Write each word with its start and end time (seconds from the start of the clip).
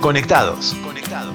Conectados. 0.00 0.74
Conectados. 0.82 1.34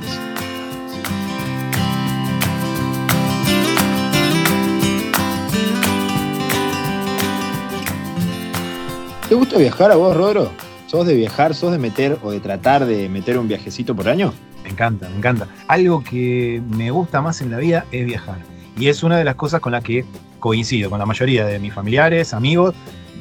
¿Te 9.30 9.36
gusta 9.36 9.60
viajar 9.60 9.92
a 9.92 9.96
vos, 9.96 10.18
Rodro? 10.18 10.52
¿Sos 10.88 11.06
de 11.06 11.14
viajar, 11.14 11.54
sos 11.54 11.74
de 11.74 11.78
meter 11.78 12.18
o 12.24 12.32
de 12.32 12.40
tratar 12.40 12.88
de 12.88 13.08
meter 13.08 13.38
un 13.38 13.48
viajecito 13.48 13.96
por 13.96 14.10
año? 14.10 14.34
Me 14.64 14.72
encanta, 14.72 15.10
me 15.10 15.18
encanta. 15.18 15.48
Algo 15.68 16.04
que 16.04 16.60
me 16.68 16.90
gusta 16.90 17.22
más 17.22 17.42
en 17.42 17.52
la 17.52 17.60
vida 17.60 17.86
es 17.92 18.04
viajar. 18.08 18.40
Y 18.80 18.88
es 18.88 19.04
una 19.04 19.20
de 19.20 19.26
las 19.26 19.36
cosas 19.36 19.62
con 19.62 19.74
las 19.74 19.84
que 19.84 20.06
coincido 20.40 20.90
con 20.90 20.98
la 20.98 21.06
mayoría 21.06 21.46
de 21.46 21.60
mis 21.60 21.72
familiares, 21.72 22.34
amigos. 22.34 22.74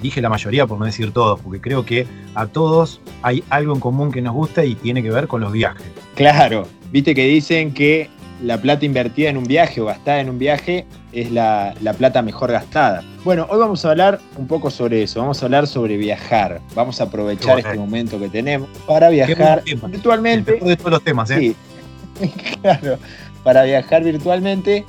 Dije 0.05 0.21
la 0.21 0.29
mayoría 0.29 0.67
por 0.67 0.79
no 0.79 0.85
decir 0.85 1.13
todos, 1.13 1.41
porque 1.41 1.63
creo 1.63 1.87
que 1.87 2.07
a 2.35 2.47
todos 2.47 3.01
hay 3.23 3.43
algo 3.49 3.73
en 3.73 3.81
común 3.81 4.13
que 4.13 4.21
nos 4.21 4.35
gusta 4.35 4.63
y 4.63 4.75
tiene 4.75 5.03
que 5.03 5.11
ver 5.11 5.27
con 5.27 5.41
los 5.41 5.51
viajes. 5.51 5.87
Claro, 6.15 6.69
viste 6.93 7.15
que 7.15 7.25
dicen 7.25 7.73
que 7.73 8.11
la 8.43 8.59
plata 8.59 8.85
invertida 8.85 9.31
en 9.31 9.39
un 9.39 9.45
viaje 9.45 9.81
o 9.81 9.87
gastada 9.87 10.21
en 10.21 10.29
un 10.29 10.39
viaje 10.39 10.85
es 11.13 11.33
la, 11.33 11.75
la, 11.81 11.95
plata 11.95 12.21
mejor 12.21 12.53
gastada. 12.53 13.03
Bueno, 13.25 13.47
hoy 13.49 13.59
vamos 13.59 13.83
a 13.87 13.93
hablar 13.93 14.21
un 14.37 14.47
poco 14.47 14.71
sobre 14.71 15.03
eso, 15.03 15.21
vamos 15.21 15.43
a 15.43 15.47
hablar 15.47 15.67
sobre 15.67 15.97
viajar. 15.97 16.61
Vamos 16.75 17.01
a 17.01 17.05
aprovechar 17.05 17.61
este 17.61 17.75
momento 17.75 18.21
que 18.21 18.29
tenemos 18.29 18.69
para 18.87 19.09
viajar 19.09 19.63
virtualmente. 19.65 20.61
de 20.63 20.77
todos 20.77 20.91
los 20.91 21.03
temas, 21.03 21.31
¿eh? 21.31 21.55
Sí, 22.21 22.29
claro, 22.61 22.99
para 23.43 23.63
viajar 23.63 24.05
virtualmente, 24.05 24.85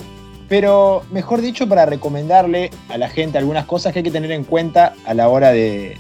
pero 0.48 1.04
mejor 1.12 1.42
dicho, 1.42 1.68
para 1.68 1.86
recomendarle 1.86 2.70
a 2.90 2.98
la 2.98 3.10
gente 3.10 3.38
algunas 3.38 3.66
cosas 3.66 3.94
que 3.94 4.00
hay 4.00 4.04
que 4.04 4.12
tener 4.12 4.32
en 4.32 4.44
cuenta 4.44 4.94
a 5.06 5.14
la 5.14 5.30
hora 5.30 5.52
de, 5.52 5.98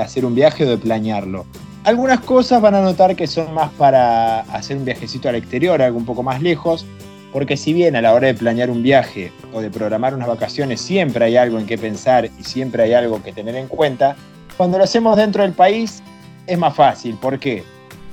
hacer 0.00 0.24
un 0.24 0.34
viaje 0.34 0.64
o 0.64 0.70
de 0.70 0.78
planearlo. 0.78 1.44
Algunas 1.82 2.20
cosas 2.20 2.62
van 2.62 2.76
a 2.76 2.82
notar 2.82 3.16
que 3.16 3.26
son 3.26 3.52
más 3.52 3.72
para 3.72 4.40
hacer 4.42 4.76
un 4.76 4.84
viajecito 4.84 5.28
al 5.28 5.34
exterior, 5.34 5.82
algo 5.82 5.98
un 5.98 6.04
poco 6.04 6.22
más 6.22 6.40
lejos, 6.40 6.86
porque 7.32 7.56
si 7.56 7.72
bien 7.72 7.96
a 7.96 8.02
la 8.02 8.14
hora 8.14 8.28
de 8.28 8.34
planear 8.34 8.70
un 8.70 8.84
viaje 8.84 9.32
o 9.52 9.60
de 9.60 9.70
programar 9.70 10.14
unas 10.14 10.28
vacaciones 10.28 10.80
siempre 10.80 11.24
hay 11.24 11.36
algo 11.36 11.58
en 11.58 11.66
qué 11.66 11.76
pensar 11.76 12.26
y 12.38 12.44
siempre 12.44 12.84
hay 12.84 12.92
algo 12.92 13.20
que 13.24 13.32
tener 13.32 13.56
en 13.56 13.66
cuenta, 13.66 14.14
cuando 14.56 14.78
lo 14.78 14.84
hacemos 14.84 15.16
dentro 15.16 15.42
del 15.42 15.52
país 15.52 16.00
es 16.46 16.58
más 16.58 16.76
fácil. 16.76 17.16
¿Por 17.16 17.40
qué? 17.40 17.64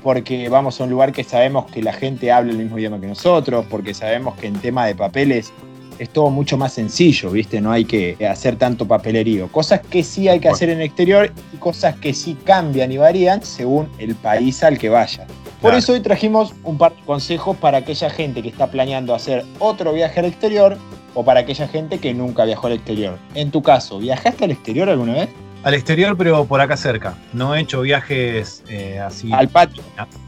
Porque 0.04 0.48
vamos 0.50 0.80
a 0.80 0.86
un 0.86 0.90
lugar 0.90 1.12
que 1.12 1.24
sabemos 1.24 1.70
que 1.72 1.84
la 1.84 1.94
gente 1.94 2.32
habla 2.32 2.52
el 2.52 2.58
mismo 2.58 2.80
idioma 2.80 3.00
que 3.00 3.08
nosotros, 3.08 3.66
porque 3.70 3.94
sabemos 3.94 4.36
que 4.38 4.48
en 4.48 4.54
tema 4.54 4.86
de 4.86 4.96
papeles 4.96 5.52
es 6.00 6.10
todo 6.10 6.30
mucho 6.30 6.58
más 6.58 6.74
sencillo, 6.74 7.30
¿viste? 7.32 7.60
No 7.60 7.72
hay 7.72 7.84
que 7.84 8.16
hacer 8.26 8.56
tanto 8.56 8.88
papelerío. 8.88 9.52
Cosas 9.52 9.82
que 9.82 10.02
sí 10.02 10.30
hay 10.30 10.40
que 10.40 10.48
hacer 10.48 10.70
en 10.70 10.78
el 10.78 10.86
exterior 10.86 11.32
y 11.54 11.58
cosas 11.58 11.96
que 11.98 12.14
sí 12.14 12.38
cambian 12.46 12.92
y 12.92 12.98
varían 12.98 13.44
según 13.44 13.90
el 14.00 14.16
país 14.16 14.64
al 14.64 14.78
que 14.78 14.90
vaya. 14.90 15.28
Por 15.62 15.74
eso 15.74 15.92
hoy 15.92 16.00
trajimos 16.00 16.54
un 16.64 16.78
par 16.78 16.96
de 16.96 17.02
consejos 17.04 17.58
para 17.58 17.80
aquella 17.80 18.10
gente 18.10 18.42
que 18.42 18.48
está 18.48 18.68
planeando 18.68 19.14
hacer 19.14 19.46
otro 19.60 19.92
viaje 19.92 20.22
al 20.22 20.28
exterior 20.28 20.78
o 21.14 21.26
para 21.26 21.42
aquella 21.42 21.68
gente 21.68 22.00
que 22.00 22.14
nunca 22.14 22.46
viajó 22.46 22.68
al 22.68 22.74
exterior. 22.74 23.20
En 23.36 23.52
tu 23.52 23.62
caso, 23.62 24.00
¿viajaste 24.00 24.46
al 24.46 24.52
exterior 24.52 24.88
alguna 24.88 25.14
vez? 25.14 25.30
Al 25.62 25.74
exterior, 25.74 26.16
pero 26.16 26.46
por 26.46 26.62
acá 26.62 26.78
cerca. 26.78 27.16
No 27.34 27.54
he 27.54 27.62
hecho 27.62 27.82
viajes 27.82 28.64
eh, 28.70 29.00
así. 29.00 29.32
Al 29.34 29.50
patio. 29.50 29.84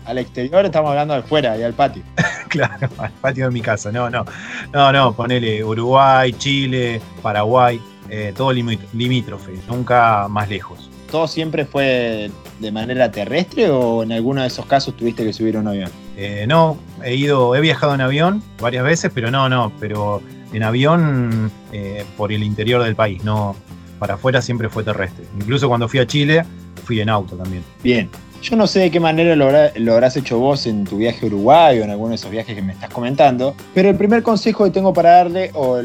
Al 0.05 0.17
exterior 0.17 0.65
estamos 0.65 0.89
hablando 0.89 1.13
de 1.13 1.21
fuera 1.21 1.57
y 1.57 1.63
al 1.63 1.73
patio. 1.73 2.03
claro, 2.49 2.89
al 2.97 3.11
patio 3.11 3.45
de 3.45 3.51
mi 3.51 3.61
casa. 3.61 3.91
No, 3.93 4.09
no. 4.09 4.25
No, 4.73 4.91
no, 4.91 5.13
ponele 5.13 5.63
Uruguay, 5.63 6.33
Chile, 6.33 7.01
Paraguay, 7.21 7.79
eh, 8.09 8.33
todo 8.35 8.51
limítrofe, 8.51 9.53
nunca 9.69 10.27
más 10.27 10.49
lejos. 10.49 10.89
¿Todo 11.09 11.27
siempre 11.27 11.66
fue 11.66 12.29
de 12.59 12.71
manera 12.71 13.09
terrestre 13.11 13.69
o 13.69 14.03
en 14.03 14.11
alguno 14.11 14.41
de 14.41 14.47
esos 14.47 14.66
casos 14.66 14.95
tuviste 14.97 15.23
que 15.23 15.31
subir 15.31 15.55
un 15.55 15.67
avión? 15.67 15.91
Eh, 16.17 16.45
no, 16.47 16.77
he 17.03 17.16
ido, 17.16 17.55
he 17.55 17.61
viajado 17.61 17.95
en 17.95 18.01
avión 18.01 18.43
varias 18.59 18.83
veces, 18.83 19.11
pero 19.13 19.31
no, 19.31 19.47
no, 19.47 19.71
pero 19.79 20.21
en 20.51 20.63
avión 20.63 21.51
por 22.17 22.33
el 22.33 22.44
interior 22.44 22.83
del 22.83 22.95
país, 22.95 23.23
no, 23.23 23.56
para 24.01 24.16
afuera 24.16 24.41
siempre 24.41 24.67
fue 24.67 24.84
terrestre. 24.84 25.25
Incluso 25.39 25.69
cuando 25.69 25.88
fui 25.88 26.00
a 26.00 26.07
Chile, 26.07 26.44
fui 26.85 27.00
en 27.00 27.07
auto 27.07 27.35
también. 27.35 27.63
Bien. 27.84 28.09
Yo 28.41 28.56
no 28.56 28.66
sé 28.66 28.79
de 28.79 28.89
qué 28.89 29.00
manera 29.00 29.35
lo, 29.35 29.94
habrás 29.94 30.17
hecho 30.17 30.39
vos 30.39 30.66
en 30.66 30.85
tu 30.85 30.97
viaje 30.97 31.19
a 31.22 31.28
Uruguay 31.28 31.78
o 31.78 31.84
en 31.84 31.91
alguno 31.91 32.09
de 32.09 32.16
esos 32.16 32.31
viajes 32.31 32.56
que 32.56 32.63
me 32.63 32.73
estás 32.73 32.89
comentando, 32.89 33.53
pero 33.75 33.89
el 33.89 33.95
primer 33.95 34.23
consejo 34.23 34.63
que 34.63 34.72
tengo 34.72 34.91
para 34.91 35.12
darle, 35.12 35.51
o, 35.53 35.79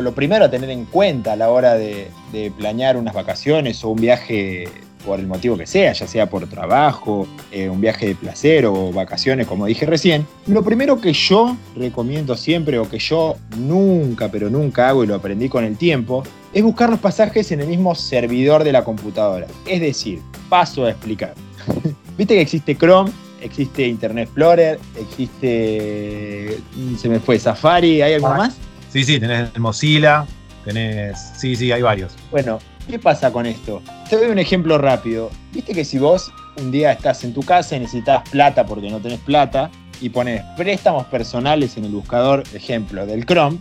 lo 0.00 0.12
primero 0.12 0.44
a 0.44 0.50
tener 0.52 0.70
en 0.70 0.84
cuenta 0.84 1.32
a 1.32 1.36
la 1.36 1.50
hora 1.50 1.74
de, 1.74 2.12
planear 2.56 2.96
unas 2.96 3.12
vacaciones 3.12 3.82
o 3.82 3.88
un 3.88 4.00
viaje 4.00 4.68
por 5.04 5.18
el 5.18 5.26
motivo 5.26 5.56
que 5.56 5.66
sea, 5.66 5.92
ya 5.92 6.06
sea 6.06 6.30
por 6.30 6.48
trabajo, 6.48 7.26
eh, 7.50 7.68
un 7.68 7.80
viaje 7.80 8.06
de 8.06 8.14
placer 8.14 8.66
o 8.66 8.92
vacaciones, 8.92 9.48
como 9.48 9.66
dije 9.66 9.84
recién, 9.84 10.28
lo 10.46 10.62
primero 10.62 11.00
que 11.00 11.12
yo 11.12 11.56
recomiendo 11.74 12.36
siempre 12.36 12.78
o 12.78 12.88
que 12.88 13.00
yo 13.00 13.34
nunca, 13.56 14.28
pero 14.30 14.48
nunca 14.48 14.88
hago 14.88 15.02
y 15.02 15.08
lo 15.08 15.16
aprendí 15.16 15.48
con 15.48 15.64
el 15.64 15.76
tiempo, 15.76 16.22
es 16.52 16.62
buscar 16.62 16.90
los 16.90 17.00
pasajes 17.00 17.52
en 17.52 17.60
el 17.60 17.68
mismo 17.68 17.94
servidor 17.94 18.64
de 18.64 18.72
la 18.72 18.84
computadora. 18.84 19.46
Es 19.66 19.80
decir, 19.80 20.20
paso 20.48 20.84
a 20.84 20.90
explicar. 20.90 21.34
Viste 22.18 22.34
que 22.34 22.40
existe 22.40 22.76
Chrome, 22.76 23.10
existe 23.40 23.86
Internet 23.86 24.24
Explorer, 24.24 24.78
existe. 24.98 26.58
Se 26.98 27.08
me 27.08 27.20
fue 27.20 27.38
Safari, 27.38 28.02
¿hay 28.02 28.14
algo 28.14 28.28
más? 28.28 28.56
Sí, 28.90 29.04
sí, 29.04 29.20
tenés 29.20 29.56
Mozilla, 29.58 30.26
tenés. 30.64 31.18
Sí, 31.36 31.54
sí, 31.54 31.70
hay 31.70 31.82
varios. 31.82 32.14
Bueno, 32.30 32.58
¿Qué 32.88 32.98
pasa 32.98 33.30
con 33.30 33.44
esto? 33.44 33.82
Te 34.08 34.16
doy 34.16 34.30
un 34.30 34.38
ejemplo 34.38 34.78
rápido. 34.78 35.30
Viste 35.52 35.74
que 35.74 35.84
si 35.84 35.98
vos 35.98 36.32
un 36.56 36.70
día 36.70 36.92
estás 36.92 37.22
en 37.22 37.34
tu 37.34 37.42
casa 37.42 37.76
y 37.76 37.80
necesitas 37.80 38.26
plata 38.30 38.64
porque 38.64 38.90
no 38.90 38.98
tenés 38.98 39.20
plata 39.20 39.70
y 40.00 40.08
pones 40.08 40.42
préstamos 40.56 41.04
personales 41.06 41.76
en 41.76 41.84
el 41.84 41.92
buscador, 41.92 42.44
ejemplo, 42.54 43.04
del 43.04 43.26
Chrome, 43.26 43.58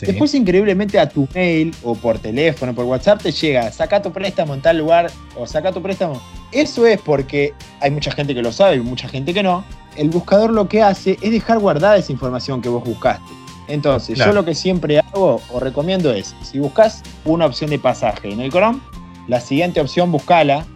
después 0.00 0.34
increíblemente 0.34 0.98
a 0.98 1.08
tu 1.08 1.28
mail 1.34 1.74
o 1.82 1.94
por 1.94 2.18
teléfono, 2.18 2.74
por 2.74 2.84
WhatsApp 2.84 3.22
te 3.22 3.32
llega, 3.32 3.70
saca 3.72 4.00
tu 4.02 4.12
préstamo 4.12 4.54
en 4.54 4.62
tal 4.62 4.78
lugar 4.78 5.10
o 5.36 5.46
saca 5.46 5.72
tu 5.72 5.82
préstamo. 5.82 6.20
Eso 6.52 6.86
es 6.86 7.00
porque 7.00 7.54
hay 7.80 7.90
mucha 7.90 8.10
gente 8.10 8.34
que 8.34 8.42
lo 8.42 8.52
sabe 8.52 8.76
y 8.76 8.80
mucha 8.80 9.08
gente 9.08 9.32
que 9.32 9.42
no. 9.42 9.64
El 9.96 10.08
buscador 10.08 10.52
lo 10.52 10.68
que 10.68 10.82
hace 10.82 11.18
es 11.20 11.30
dejar 11.30 11.58
guardada 11.58 11.96
esa 11.96 12.12
información 12.12 12.62
que 12.62 12.68
vos 12.68 12.84
buscaste. 12.84 13.32
Entonces, 13.68 14.18
yo 14.18 14.32
lo 14.32 14.44
que 14.44 14.54
siempre 14.54 14.98
hago 14.98 15.40
o 15.48 15.60
recomiendo 15.60 16.12
es, 16.12 16.34
si 16.42 16.58
buscas 16.58 17.02
una 17.24 17.46
opción 17.46 17.70
de 17.70 17.78
pasaje 17.78 18.30
en 18.30 18.40
el 18.40 18.50
Chrome, 18.50 18.80
la 19.28 19.40
siguiente 19.40 19.80
opción 19.80 20.10
buscala 20.10 20.66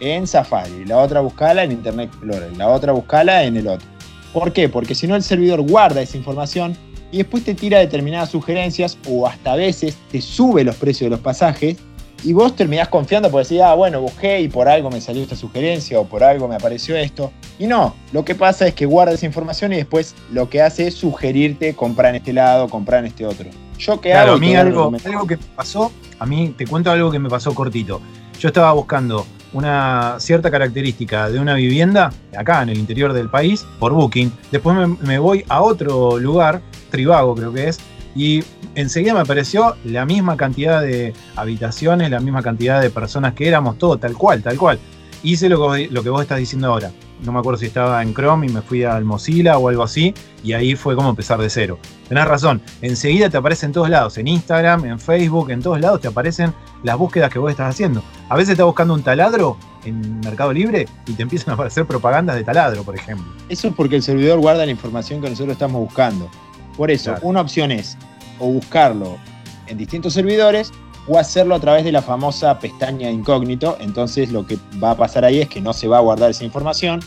en 0.00 0.26
Safari, 0.26 0.86
la 0.86 0.98
otra 0.98 1.20
buscala 1.20 1.64
en 1.64 1.72
Internet 1.72 2.08
Explorer, 2.08 2.56
la 2.56 2.68
otra 2.68 2.92
buscala 2.92 3.44
en 3.44 3.58
el 3.58 3.68
otro. 3.68 3.86
¿Por 4.32 4.52
qué? 4.52 4.68
Porque 4.68 4.94
si 4.94 5.06
no 5.06 5.14
el 5.14 5.22
servidor 5.22 5.60
guarda 5.60 6.00
esa 6.00 6.16
información 6.16 6.76
y 7.10 7.18
después 7.18 7.44
te 7.44 7.54
tira 7.54 7.78
determinadas 7.78 8.30
sugerencias 8.30 8.98
o 9.08 9.26
hasta 9.26 9.52
a 9.52 9.56
veces 9.56 9.96
te 10.10 10.20
sube 10.20 10.64
los 10.64 10.76
precios 10.76 11.06
de 11.06 11.10
los 11.10 11.20
pasajes 11.20 11.76
y 12.24 12.32
vos 12.32 12.56
terminás 12.56 12.88
confiando 12.88 13.30
porque 13.30 13.48
decís, 13.48 13.62
ah, 13.62 13.74
bueno, 13.74 14.00
busqué 14.00 14.40
y 14.40 14.48
por 14.48 14.68
algo 14.68 14.90
me 14.90 15.00
salió 15.00 15.22
esta 15.22 15.36
sugerencia 15.36 16.00
o 16.00 16.04
por 16.04 16.24
algo 16.24 16.48
me 16.48 16.56
apareció 16.56 16.96
esto. 16.96 17.32
Y 17.58 17.66
no, 17.66 17.94
lo 18.12 18.24
que 18.24 18.34
pasa 18.34 18.66
es 18.66 18.74
que 18.74 18.86
guarda 18.86 19.12
esa 19.12 19.26
información 19.26 19.72
y 19.72 19.76
después 19.76 20.14
lo 20.32 20.48
que 20.48 20.60
hace 20.60 20.88
es 20.88 20.94
sugerirte 20.94 21.74
comprar 21.74 22.10
en 22.10 22.16
este 22.16 22.32
lado, 22.32 22.68
comprar 22.68 23.00
en 23.00 23.06
este 23.06 23.24
otro. 23.24 23.48
Yo 23.78 24.00
que 24.00 24.14
hago. 24.14 24.32
A 24.32 24.38
mí 24.38 24.54
algo, 24.56 24.92
algo 25.04 25.26
que 25.26 25.36
pasó, 25.36 25.92
a 26.18 26.26
mí 26.26 26.54
te 26.56 26.66
cuento 26.66 26.90
algo 26.90 27.10
que 27.10 27.20
me 27.20 27.28
pasó 27.28 27.54
cortito. 27.54 28.00
Yo 28.40 28.48
estaba 28.48 28.72
buscando 28.72 29.24
una 29.52 30.16
cierta 30.18 30.50
característica 30.50 31.30
de 31.30 31.38
una 31.38 31.54
vivienda 31.54 32.12
acá 32.36 32.62
en 32.62 32.70
el 32.70 32.78
interior 32.78 33.12
del 33.12 33.30
país 33.30 33.64
por 33.78 33.92
Booking. 33.92 34.32
Después 34.50 34.76
me, 34.76 34.86
me 35.06 35.18
voy 35.18 35.44
a 35.48 35.62
otro 35.62 36.18
lugar, 36.18 36.60
Tribago 36.90 37.34
creo 37.34 37.52
que 37.52 37.68
es, 37.68 37.78
y 38.14 38.42
enseguida 38.74 39.14
me 39.14 39.20
apareció 39.20 39.76
la 39.84 40.04
misma 40.04 40.36
cantidad 40.36 40.82
de 40.82 41.12
habitaciones, 41.36 42.10
la 42.10 42.20
misma 42.20 42.42
cantidad 42.42 42.80
de 42.80 42.90
personas 42.90 43.34
que 43.34 43.46
éramos, 43.46 43.78
todo 43.78 43.98
tal 43.98 44.14
cual, 44.14 44.42
tal 44.42 44.56
cual. 44.56 44.78
Hice 45.22 45.48
lo 45.48 45.72
que, 45.72 45.88
lo 45.88 46.02
que 46.02 46.10
vos 46.10 46.22
estás 46.22 46.38
diciendo 46.38 46.68
ahora. 46.68 46.92
No 47.24 47.32
me 47.32 47.40
acuerdo 47.40 47.58
si 47.58 47.66
estaba 47.66 48.00
en 48.02 48.14
Chrome 48.14 48.46
y 48.46 48.50
me 48.50 48.62
fui 48.62 48.84
al 48.84 49.04
Mozilla 49.04 49.58
o 49.58 49.68
algo 49.68 49.82
así, 49.82 50.14
y 50.44 50.52
ahí 50.52 50.76
fue 50.76 50.94
como 50.94 51.10
empezar 51.10 51.40
de 51.40 51.50
cero. 51.50 51.78
Tenés 52.08 52.26
razón, 52.26 52.62
enseguida 52.80 53.28
te 53.28 53.36
aparece 53.36 53.66
en 53.66 53.72
todos 53.72 53.90
lados, 53.90 54.18
en 54.18 54.28
Instagram, 54.28 54.84
en 54.84 55.00
Facebook, 55.00 55.50
en 55.50 55.60
todos 55.60 55.80
lados 55.80 56.00
te 56.00 56.08
aparecen 56.08 56.54
las 56.84 56.96
búsquedas 56.96 57.32
que 57.32 57.40
vos 57.40 57.50
estás 57.50 57.70
haciendo. 57.70 58.02
A 58.28 58.36
veces 58.36 58.50
estás 58.50 58.66
buscando 58.66 58.94
un 58.94 59.02
taladro 59.02 59.56
en 59.84 60.20
Mercado 60.20 60.52
Libre 60.52 60.86
y 61.06 61.12
te 61.12 61.22
empiezan 61.22 61.50
a 61.50 61.54
aparecer 61.54 61.86
propagandas 61.86 62.36
de 62.36 62.44
taladro, 62.44 62.84
por 62.84 62.94
ejemplo. 62.94 63.26
Eso 63.48 63.68
es 63.68 63.74
porque 63.74 63.96
el 63.96 64.02
servidor 64.02 64.38
guarda 64.38 64.64
la 64.64 64.70
información 64.70 65.20
que 65.20 65.30
nosotros 65.30 65.52
estamos 65.52 65.80
buscando. 65.80 66.30
Por 66.78 66.92
eso, 66.92 67.16
una 67.22 67.40
opción 67.40 67.72
es 67.72 67.98
o 68.38 68.46
buscarlo 68.46 69.18
en 69.66 69.76
distintos 69.76 70.14
servidores 70.14 70.72
o 71.08 71.18
hacerlo 71.18 71.56
a 71.56 71.60
través 71.60 71.82
de 71.84 71.90
la 71.90 72.02
famosa 72.02 72.56
pestaña 72.60 73.10
incógnito. 73.10 73.76
Entonces 73.80 74.30
lo 74.30 74.46
que 74.46 74.58
va 74.82 74.92
a 74.92 74.96
pasar 74.96 75.24
ahí 75.24 75.40
es 75.40 75.48
que 75.48 75.60
no 75.60 75.72
se 75.72 75.88
va 75.88 75.98
a 75.98 76.00
guardar 76.00 76.30
esa 76.30 76.44
información 76.44 77.00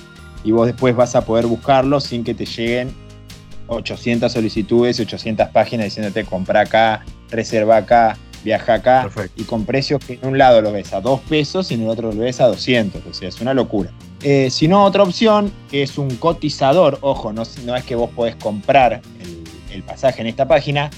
y 0.43 0.51
vos 0.51 0.67
después 0.67 0.93
vas 0.93 1.15
a 1.15 1.23
poder 1.23 1.47
buscarlo 1.47 2.01
sin 2.01 2.25
que 2.25 2.33
te 2.33 2.45
lleguen 2.45 2.93
800 3.67 4.29
solicitudes, 4.29 4.99
800 4.99 5.47
páginas 5.47 5.85
diciéndote 5.85 6.25
compra 6.25 6.61
acá, 6.61 7.05
reserva 7.29 7.77
acá, 7.77 8.17
viaja 8.43 8.73
acá 8.73 9.09
y 9.37 9.43
con 9.43 9.63
precios 9.63 10.03
que 10.03 10.19
en 10.21 10.27
un 10.27 10.37
lado 10.37 10.61
lo 10.61 10.73
ves 10.73 10.91
a 10.91 10.99
2 10.99 11.21
pesos 11.21 11.71
y 11.71 11.75
en 11.75 11.83
el 11.83 11.87
otro 11.87 12.11
lo 12.11 12.19
ves 12.19 12.41
a 12.41 12.47
200. 12.47 13.03
O 13.09 13.13
sea, 13.13 13.29
es 13.29 13.39
una 13.39 13.53
locura. 13.53 13.89
Eh, 14.21 14.49
si 14.49 14.67
no, 14.67 14.83
otra 14.83 15.03
opción, 15.03 15.49
que 15.69 15.81
es 15.81 15.97
un 15.97 16.09
cotizador, 16.17 16.97
ojo, 17.01 17.31
no, 17.31 17.43
no 17.65 17.75
es 17.77 17.85
que 17.85 17.95
vos 17.95 18.09
podés 18.11 18.35
comprar 18.35 19.01
el, 19.21 19.40
pasaje 19.83 20.21
en 20.21 20.27
esta 20.27 20.47
página, 20.47 20.89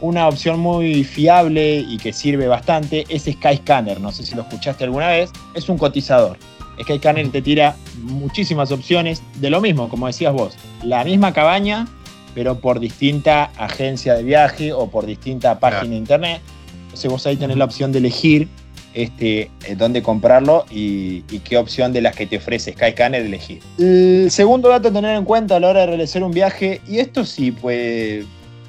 una 0.00 0.28
opción 0.28 0.60
muy 0.60 1.04
fiable 1.04 1.78
y 1.78 1.96
que 1.96 2.12
sirve 2.12 2.46
bastante 2.48 3.04
es 3.08 3.24
Skyscanner, 3.24 4.00
no 4.00 4.12
sé 4.12 4.24
si 4.24 4.34
lo 4.34 4.42
escuchaste 4.42 4.84
alguna 4.84 5.08
vez, 5.08 5.30
es 5.54 5.68
un 5.68 5.78
cotizador. 5.78 6.38
Skyscanner 6.82 7.30
te 7.30 7.40
tira 7.40 7.74
muchísimas 8.02 8.70
opciones 8.70 9.22
de 9.36 9.48
lo 9.48 9.60
mismo, 9.60 9.88
como 9.88 10.06
decías 10.06 10.34
vos, 10.34 10.54
la 10.82 11.04
misma 11.04 11.32
cabaña, 11.32 11.86
pero 12.34 12.60
por 12.60 12.80
distinta 12.80 13.50
agencia 13.56 14.14
de 14.14 14.22
viaje 14.22 14.72
o 14.72 14.90
por 14.90 15.06
distinta 15.06 15.58
página 15.58 15.92
de 15.92 15.96
internet. 15.96 16.42
Entonces 16.84 17.10
vos 17.10 17.26
ahí 17.26 17.36
tenés 17.36 17.56
la 17.56 17.64
opción 17.64 17.92
de 17.92 17.98
elegir 17.98 18.48
este, 18.96 19.50
eh, 19.66 19.76
dónde 19.76 20.02
comprarlo 20.02 20.64
y, 20.70 21.20
qué 21.44 21.58
opción 21.58 21.92
de 21.92 22.00
las 22.00 22.16
que 22.16 22.26
te 22.26 22.38
ofrece 22.38 22.72
Skyscanner 22.72 23.20
elegir. 23.22 23.60
El 23.78 24.30
segundo 24.30 24.70
dato 24.70 24.88
a 24.88 24.92
tener 24.92 25.16
en 25.16 25.24
cuenta 25.24 25.56
a 25.56 25.60
la 25.60 25.68
hora 25.68 25.80
de 25.80 25.86
realizar 25.86 26.24
un 26.24 26.32
viaje, 26.32 26.80
y 26.88 26.98
esto 26.98 27.24
sí 27.24 27.52
puede, 27.52 28.24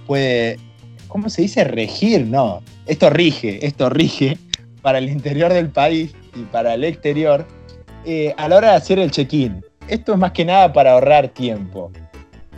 puede, 0.05 0.59
¿cómo 1.07 1.29
se 1.29 1.43
dice? 1.43 1.63
Regir, 1.63 2.25
no. 2.25 2.61
Esto 2.85 3.09
rige, 3.09 3.65
esto 3.65 3.89
rige 3.89 4.37
para 4.81 4.97
el 4.97 5.09
interior 5.09 5.53
del 5.53 5.69
país 5.69 6.13
y 6.35 6.43
para 6.43 6.73
el 6.73 6.83
exterior 6.83 7.47
eh, 8.05 8.33
a 8.37 8.49
la 8.49 8.57
hora 8.57 8.71
de 8.71 8.75
hacer 8.75 8.99
el 8.99 9.11
check-in. 9.11 9.63
Esto 9.87 10.11
es 10.11 10.19
más 10.19 10.33
que 10.33 10.43
nada 10.43 10.73
para 10.73 10.91
ahorrar 10.91 11.29
tiempo. 11.29 11.89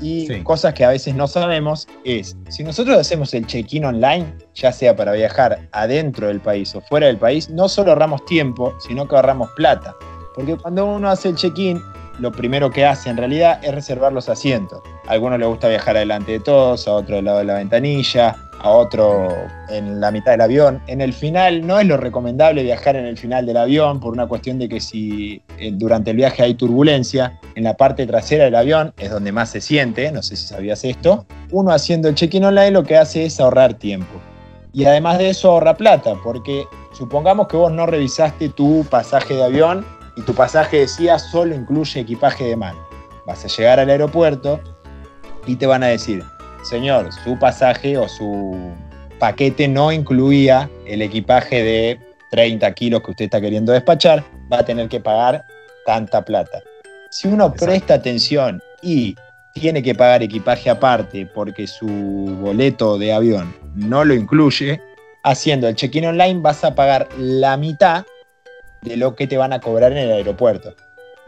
Y 0.01 0.41
cosas 0.43 0.73
que 0.73 0.85
a 0.85 0.89
veces 0.89 1.15
no 1.15 1.27
sabemos 1.27 1.87
es, 2.03 2.37
si 2.49 2.63
nosotros 2.63 2.97
hacemos 2.97 3.33
el 3.33 3.45
check-in 3.45 3.85
online, 3.85 4.33
ya 4.55 4.71
sea 4.71 4.95
para 4.95 5.11
viajar 5.11 5.67
adentro 5.71 6.27
del 6.27 6.39
país 6.39 6.73
o 6.75 6.81
fuera 6.81 7.07
del 7.07 7.17
país, 7.17 7.49
no 7.49 7.67
solo 7.67 7.91
ahorramos 7.91 8.23
tiempo, 8.25 8.73
sino 8.79 9.07
que 9.07 9.15
ahorramos 9.15 9.49
plata. 9.55 9.95
Porque 10.35 10.55
cuando 10.55 10.85
uno 10.85 11.09
hace 11.09 11.29
el 11.29 11.35
check-in, 11.35 11.81
lo 12.19 12.31
primero 12.31 12.69
que 12.69 12.85
hace 12.85 13.09
en 13.09 13.17
realidad 13.17 13.59
es 13.63 13.73
reservar 13.73 14.13
los 14.13 14.29
asientos. 14.29 14.81
A 15.07 15.13
algunos 15.13 15.39
les 15.39 15.47
gusta 15.47 15.67
viajar 15.67 15.95
adelante 15.95 16.33
de 16.33 16.39
todos, 16.39 16.87
a 16.87 16.93
otro 16.93 17.15
del 17.15 17.25
lado 17.25 17.39
de 17.39 17.45
la 17.45 17.55
ventanilla, 17.55 18.35
a 18.61 18.69
otro 18.69 19.29
en 19.69 19.99
la 19.99 20.11
mitad 20.11 20.31
del 20.31 20.41
avión. 20.41 20.81
En 20.87 21.01
el 21.01 21.13
final 21.13 21.65
no 21.65 21.79
es 21.79 21.87
lo 21.87 21.97
recomendable 21.97 22.63
viajar 22.63 22.95
en 22.95 23.05
el 23.05 23.17
final 23.17 23.45
del 23.45 23.57
avión 23.57 23.99
por 23.99 24.13
una 24.13 24.27
cuestión 24.27 24.59
de 24.59 24.69
que 24.69 24.79
si 24.79 25.41
eh, 25.57 25.71
durante 25.73 26.11
el 26.11 26.17
viaje 26.17 26.43
hay 26.43 26.53
turbulencia, 26.55 27.39
en 27.55 27.63
la 27.63 27.75
parte 27.75 28.05
trasera 28.05 28.45
del 28.45 28.55
avión 28.55 28.93
es 28.97 29.11
donde 29.11 29.31
más 29.31 29.49
se 29.49 29.61
siente, 29.61 30.11
no 30.11 30.21
sé 30.21 30.35
si 30.35 30.47
sabías 30.47 30.83
esto, 30.83 31.25
uno 31.51 31.71
haciendo 31.71 32.07
el 32.09 32.15
check-in 32.15 32.43
online 32.43 32.71
lo 32.71 32.83
que 32.83 32.97
hace 32.97 33.25
es 33.25 33.39
ahorrar 33.39 33.73
tiempo. 33.75 34.19
Y 34.71 34.85
además 34.85 35.17
de 35.17 35.29
eso 35.29 35.51
ahorra 35.51 35.75
plata, 35.75 36.13
porque 36.23 36.65
supongamos 36.93 37.47
que 37.47 37.57
vos 37.57 37.71
no 37.71 37.85
revisaste 37.85 38.49
tu 38.49 38.85
pasaje 38.89 39.33
de 39.35 39.43
avión 39.43 39.85
y 40.15 40.21
tu 40.21 40.33
pasaje 40.33 40.79
decía 40.79 41.17
solo 41.17 41.55
incluye 41.55 42.01
equipaje 42.01 42.45
de 42.45 42.55
mano. 42.55 42.79
Vas 43.25 43.45
a 43.45 43.47
llegar 43.47 43.79
al 43.79 43.89
aeropuerto 43.89 44.59
y 45.47 45.55
te 45.55 45.65
van 45.65 45.83
a 45.83 45.87
decir, 45.87 46.23
señor, 46.63 47.11
su 47.23 47.37
pasaje 47.37 47.97
o 47.97 48.07
su 48.07 48.55
paquete 49.19 49.67
no 49.67 49.91
incluía 49.91 50.69
el 50.85 51.01
equipaje 51.01 51.63
de 51.63 51.99
30 52.31 52.71
kilos 52.73 53.01
que 53.01 53.11
usted 53.11 53.25
está 53.25 53.41
queriendo 53.41 53.71
despachar, 53.71 54.23
va 54.51 54.59
a 54.59 54.65
tener 54.65 54.87
que 54.87 54.99
pagar 54.99 55.45
tanta 55.85 56.23
plata. 56.23 56.61
Si 57.09 57.27
uno 57.27 57.51
presta 57.53 57.95
atención 57.95 58.61
y 58.81 59.15
tiene 59.53 59.81
que 59.81 59.95
pagar 59.95 60.21
equipaje 60.21 60.69
aparte 60.69 61.25
porque 61.25 61.67
su 61.67 61.87
boleto 61.87 62.97
de 62.97 63.13
avión 63.13 63.53
no 63.75 64.05
lo 64.05 64.13
incluye, 64.13 64.81
haciendo 65.23 65.67
el 65.67 65.75
check-in 65.75 66.05
online 66.05 66.39
vas 66.41 66.63
a 66.63 66.75
pagar 66.75 67.09
la 67.17 67.57
mitad 67.57 68.05
de 68.81 68.95
lo 68.95 69.15
que 69.15 69.27
te 69.27 69.37
van 69.37 69.53
a 69.53 69.59
cobrar 69.59 69.91
en 69.91 69.97
el 69.97 70.11
aeropuerto. 70.11 70.75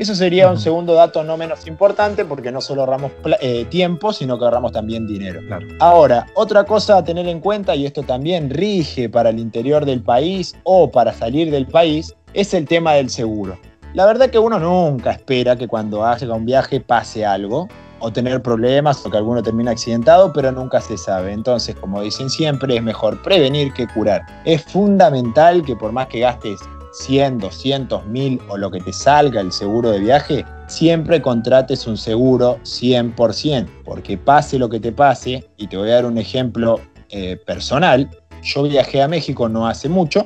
Eso 0.02 0.16
sería 0.16 0.50
un 0.50 0.58
segundo 0.58 0.96
dato 0.96 1.24
no 1.24 1.38
menos 1.38 1.68
importante 1.68 2.26
porque 2.26 2.52
no 2.52 2.60
solo 2.60 2.82
ahorramos 2.82 3.12
eh, 3.40 3.66
tiempo, 3.66 4.12
sino 4.12 4.40
que 4.40 4.46
ahorramos 4.46 4.72
también 4.72 5.06
dinero. 5.06 5.42
Ahora, 5.80 6.26
otra 6.34 6.64
cosa 6.64 6.98
a 6.98 7.04
tener 7.04 7.28
en 7.28 7.40
cuenta, 7.40 7.76
y 7.76 7.86
esto 7.86 8.02
también 8.02 8.50
rige 8.50 9.10
para 9.10 9.30
el 9.30 9.38
interior 9.38 9.86
del 9.86 10.02
país 10.02 10.56
o 10.64 10.90
para 10.90 11.14
salir 11.14 11.52
del 11.52 11.68
país, 11.68 12.16
es 12.34 12.56
el 12.56 12.68
tema 12.68 12.94
del 12.94 13.12
seguro. 13.12 13.60
La 13.94 14.08
verdad 14.08 14.32
que 14.32 14.40
uno 14.40 14.60
nunca 14.60 15.12
espera 15.12 15.56
que 15.56 15.68
cuando 15.68 16.04
haga 16.04 16.34
un 16.34 16.48
viaje 16.48 16.80
pase 16.80 17.24
algo, 17.24 17.68
o 18.00 18.12
tener 18.12 18.42
problemas 18.42 19.06
o 19.06 19.12
que 19.12 19.18
alguno 19.18 19.44
termine 19.44 19.70
accidentado, 19.70 20.34
pero 20.34 20.52
nunca 20.52 20.82
se 20.82 20.98
sabe. 20.98 21.32
Entonces, 21.32 21.76
como 21.76 22.02
dicen 22.02 22.32
siempre, 22.32 22.76
es 22.76 22.82
mejor 22.82 23.22
prevenir 23.22 23.72
que 23.74 23.86
curar. 23.86 24.24
Es 24.46 24.64
fundamental 24.64 25.62
que 25.64 25.76
por 25.76 25.92
más 25.92 26.08
que 26.08 26.22
gastes 26.22 26.60
100, 26.92 27.40
200, 27.40 28.06
1000 28.06 28.42
o 28.50 28.58
lo 28.58 28.72
que 28.72 28.80
te 28.80 28.94
salga 28.94 29.42
el 29.42 29.52
seguro 29.52 29.92
de 29.92 30.00
viaje, 30.00 30.46
siempre 30.68 31.22
contrates 31.22 31.88
un 31.88 31.98
seguro 31.98 32.60
100%, 32.64 33.68
porque 33.84 34.18
pase 34.18 34.60
lo 34.60 34.70
que 34.70 34.80
te 34.80 34.92
pase, 34.92 35.50
y 35.58 35.68
te 35.68 35.78
voy 35.78 35.90
a 35.90 35.96
dar 35.96 36.06
un 36.06 36.18
ejemplo 36.18 36.80
eh, 37.10 37.38
personal, 37.46 38.10
yo 38.44 38.64
viajé 38.64 39.02
a 39.02 39.08
México 39.08 39.48
no 39.48 39.68
hace 39.68 39.90
mucho, 39.90 40.26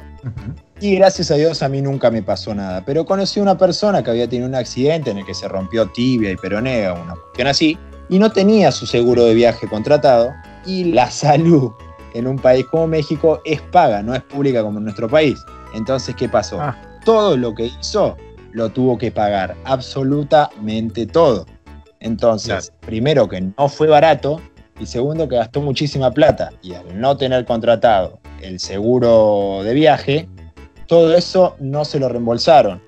y 0.79 0.95
gracias 0.95 1.31
a 1.31 1.35
Dios 1.35 1.61
a 1.63 1.69
mí 1.69 1.81
nunca 1.81 2.11
me 2.11 2.23
pasó 2.23 2.53
nada, 2.53 2.83
pero 2.85 3.05
conocí 3.05 3.39
a 3.39 3.43
una 3.43 3.57
persona 3.57 4.03
que 4.03 4.11
había 4.11 4.27
tenido 4.27 4.47
un 4.47 4.55
accidente 4.55 5.11
en 5.11 5.19
el 5.19 5.25
que 5.25 5.33
se 5.33 5.47
rompió 5.47 5.87
tibia 5.91 6.31
y 6.31 6.35
peronea, 6.35 6.93
una 6.93 7.13
cuestión 7.15 7.47
así, 7.47 7.77
y 8.09 8.19
no 8.19 8.31
tenía 8.31 8.71
su 8.71 8.85
seguro 8.85 9.25
de 9.25 9.33
viaje 9.33 9.67
contratado, 9.67 10.31
y 10.65 10.85
la 10.85 11.09
salud 11.11 11.71
en 12.13 12.27
un 12.27 12.37
país 12.37 12.65
como 12.71 12.87
México 12.87 13.41
es 13.45 13.61
paga, 13.61 14.01
no 14.01 14.15
es 14.15 14.21
pública 14.23 14.63
como 14.63 14.79
en 14.79 14.85
nuestro 14.85 15.09
país. 15.09 15.37
Entonces, 15.75 16.15
¿qué 16.15 16.29
pasó? 16.29 16.59
Ah. 16.59 16.75
Todo 17.03 17.37
lo 17.37 17.53
que 17.53 17.65
hizo 17.65 18.17
lo 18.51 18.69
tuvo 18.69 18.97
que 18.97 19.11
pagar, 19.11 19.55
absolutamente 19.65 21.05
todo. 21.05 21.45
Entonces, 21.99 22.71
primero 22.79 23.27
que 23.27 23.41
no 23.41 23.69
fue 23.69 23.87
barato 23.87 24.41
y 24.79 24.85
segundo 24.85 25.27
que 25.27 25.35
gastó 25.35 25.61
muchísima 25.61 26.11
plata 26.11 26.51
y 26.61 26.73
al 26.73 26.99
no 26.99 27.17
tener 27.17 27.45
contratado 27.45 28.19
el 28.41 28.59
seguro 28.59 29.61
de 29.63 29.73
viaje, 29.73 30.29
todo 30.87 31.15
eso 31.15 31.55
no 31.59 31.83
se 31.83 31.99
lo 31.99 32.09
reembolsaron. 32.09 32.81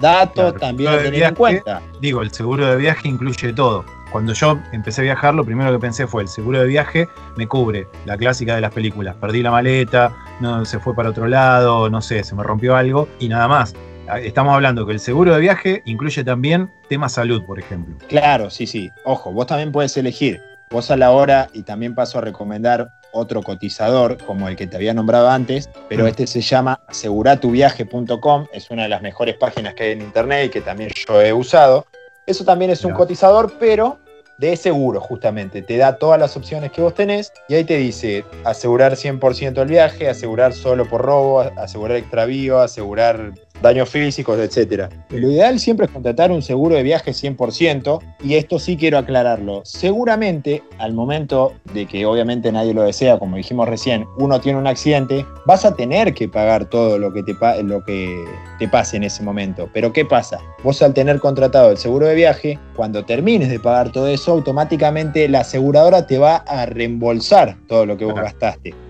Dato 0.00 0.52
también 0.54 0.92
a 0.92 0.98
tener 0.98 1.22
en 1.22 1.34
cuenta. 1.34 1.82
Digo, 2.00 2.22
el 2.22 2.30
seguro 2.30 2.66
de 2.66 2.76
viaje 2.76 3.08
incluye 3.08 3.52
todo 3.52 3.84
cuando 4.10 4.32
yo 4.32 4.58
empecé 4.72 5.02
a 5.02 5.04
viajar, 5.04 5.34
lo 5.34 5.44
primero 5.44 5.70
que 5.72 5.78
pensé 5.78 6.06
fue 6.06 6.22
el 6.22 6.28
seguro 6.28 6.60
de 6.60 6.66
viaje 6.66 7.08
me 7.36 7.46
cubre 7.46 7.86
la 8.06 8.16
clásica 8.16 8.54
de 8.54 8.60
las 8.60 8.72
películas. 8.72 9.16
Perdí 9.16 9.42
la 9.42 9.50
maleta, 9.50 10.14
no 10.40 10.64
se 10.64 10.78
fue 10.78 10.94
para 10.94 11.10
otro 11.10 11.26
lado, 11.26 11.90
no 11.90 12.00
sé, 12.00 12.24
se 12.24 12.34
me 12.34 12.42
rompió 12.42 12.76
algo 12.76 13.08
y 13.18 13.28
nada 13.28 13.48
más. 13.48 13.74
Estamos 14.22 14.54
hablando 14.54 14.86
que 14.86 14.92
el 14.92 15.00
seguro 15.00 15.34
de 15.34 15.40
viaje 15.40 15.82
incluye 15.84 16.24
también 16.24 16.70
tema 16.88 17.10
salud, 17.10 17.44
por 17.44 17.58
ejemplo. 17.58 17.94
Claro, 18.08 18.48
sí, 18.48 18.66
sí. 18.66 18.90
Ojo, 19.04 19.32
vos 19.32 19.46
también 19.46 19.70
puedes 19.70 19.96
elegir. 19.98 20.40
Vos 20.70 20.90
a 20.90 20.96
la 20.96 21.10
hora, 21.10 21.48
y 21.52 21.62
también 21.62 21.94
paso 21.94 22.18
a 22.18 22.22
recomendar 22.22 22.90
otro 23.12 23.42
cotizador 23.42 24.18
como 24.24 24.48
el 24.48 24.56
que 24.56 24.66
te 24.66 24.76
había 24.76 24.94
nombrado 24.94 25.30
antes, 25.30 25.68
pero 25.88 26.04
mm. 26.04 26.08
este 26.08 26.26
se 26.26 26.40
llama 26.40 26.80
aseguratuviaje.com, 26.88 28.46
es 28.52 28.70
una 28.70 28.84
de 28.84 28.88
las 28.88 29.02
mejores 29.02 29.36
páginas 29.36 29.74
que 29.74 29.84
hay 29.84 29.92
en 29.92 30.02
internet 30.02 30.46
y 30.46 30.48
que 30.50 30.60
también 30.60 30.90
yo 31.06 31.20
he 31.20 31.32
usado. 31.32 31.86
Eso 32.26 32.44
también 32.44 32.70
es 32.70 32.84
un 32.84 32.92
cotizador, 32.92 33.54
pero 33.58 33.98
de 34.38 34.56
seguro, 34.56 35.00
justamente. 35.00 35.62
Te 35.62 35.76
da 35.76 35.98
todas 35.98 36.18
las 36.18 36.36
opciones 36.36 36.72
que 36.72 36.80
vos 36.80 36.94
tenés 36.94 37.32
y 37.48 37.54
ahí 37.54 37.64
te 37.64 37.76
dice 37.76 38.24
asegurar 38.44 38.92
100% 38.92 39.60
el 39.60 39.68
viaje, 39.68 40.08
asegurar 40.08 40.54
solo 40.54 40.88
por 40.88 41.02
robo, 41.02 41.40
asegurar 41.40 41.98
extravío, 41.98 42.60
asegurar 42.60 43.32
daños 43.62 43.88
físicos, 43.88 44.38
etc. 44.38 44.92
Lo 45.10 45.30
ideal 45.30 45.58
siempre 45.58 45.86
es 45.86 45.92
contratar 45.92 46.30
un 46.30 46.42
seguro 46.42 46.76
de 46.76 46.82
viaje 46.82 47.12
100% 47.12 48.00
y 48.22 48.34
esto 48.34 48.58
sí 48.58 48.76
quiero 48.76 48.98
aclararlo. 48.98 49.62
Seguramente 49.64 50.62
al 50.78 50.92
momento 50.92 51.52
de 51.74 51.86
que 51.86 52.06
obviamente 52.06 52.52
nadie 52.52 52.74
lo 52.74 52.82
desea, 52.82 53.18
como 53.18 53.36
dijimos 53.36 53.68
recién, 53.68 54.06
uno 54.18 54.40
tiene 54.40 54.58
un 54.58 54.66
accidente, 54.66 55.24
vas 55.46 55.64
a 55.64 55.74
tener 55.74 56.14
que 56.14 56.28
pagar 56.28 56.66
todo 56.66 56.98
lo 56.98 57.12
que 57.12 57.22
te, 57.22 57.34
lo 57.62 57.84
que 57.84 58.24
te 58.58 58.68
pase 58.68 58.96
en 58.96 59.04
ese 59.04 59.22
momento. 59.22 59.68
Pero 59.72 59.92
¿qué 59.92 60.04
pasa? 60.04 60.38
Vos 60.62 60.82
al 60.82 60.94
tener 60.94 61.18
contratado 61.20 61.70
el 61.70 61.78
seguro 61.78 62.06
de 62.06 62.14
viaje, 62.14 62.58
cuando 62.76 63.04
termines 63.04 63.48
de 63.48 63.60
pagar 63.60 63.92
todo 63.92 64.08
eso, 64.08 64.32
automáticamente 64.32 65.28
la 65.28 65.40
aseguradora 65.40 66.06
te 66.06 66.18
va 66.18 66.36
a 66.36 66.66
reembolsar 66.66 67.56
todo 67.66 67.86
lo 67.86 67.96
que 67.96 68.04
vos 68.04 68.14
gastaste. 68.14 68.87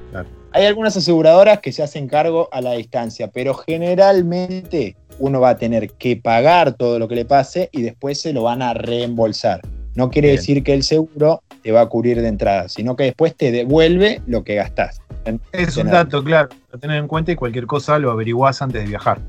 Hay 0.58 0.66
algunas 0.66 0.96
aseguradoras 0.96 1.60
que 1.60 1.70
se 1.70 1.84
hacen 1.84 2.08
cargo 2.08 2.48
a 2.50 2.60
la 2.60 2.72
distancia, 2.72 3.30
pero 3.30 3.54
generalmente 3.54 4.96
uno 5.20 5.38
va 5.38 5.50
a 5.50 5.56
tener 5.56 5.92
que 5.92 6.16
pagar 6.16 6.72
todo 6.72 6.98
lo 6.98 7.06
que 7.06 7.14
le 7.14 7.24
pase 7.24 7.68
y 7.70 7.82
después 7.82 8.20
se 8.20 8.32
lo 8.32 8.42
van 8.42 8.60
a 8.62 8.74
reembolsar. 8.74 9.60
No 9.94 10.10
quiere 10.10 10.32
decir 10.32 10.64
que 10.64 10.74
el 10.74 10.82
seguro 10.82 11.44
te 11.62 11.70
va 11.70 11.82
a 11.82 11.86
cubrir 11.86 12.20
de 12.20 12.26
entrada, 12.26 12.68
sino 12.68 12.96
que 12.96 13.04
después 13.04 13.36
te 13.36 13.52
devuelve 13.52 14.20
lo 14.26 14.42
que 14.42 14.56
gastás. 14.56 15.00
Es 15.52 15.76
un 15.76 15.92
dato, 15.92 16.24
claro, 16.24 16.48
a 16.72 16.76
tener 16.76 16.96
en 16.96 17.06
cuenta 17.06 17.30
y 17.30 17.36
cualquier 17.36 17.66
cosa 17.66 18.00
lo 18.00 18.10
averiguás 18.10 18.60
antes 18.60 18.82
de 18.82 18.88
viajar. 18.88 19.20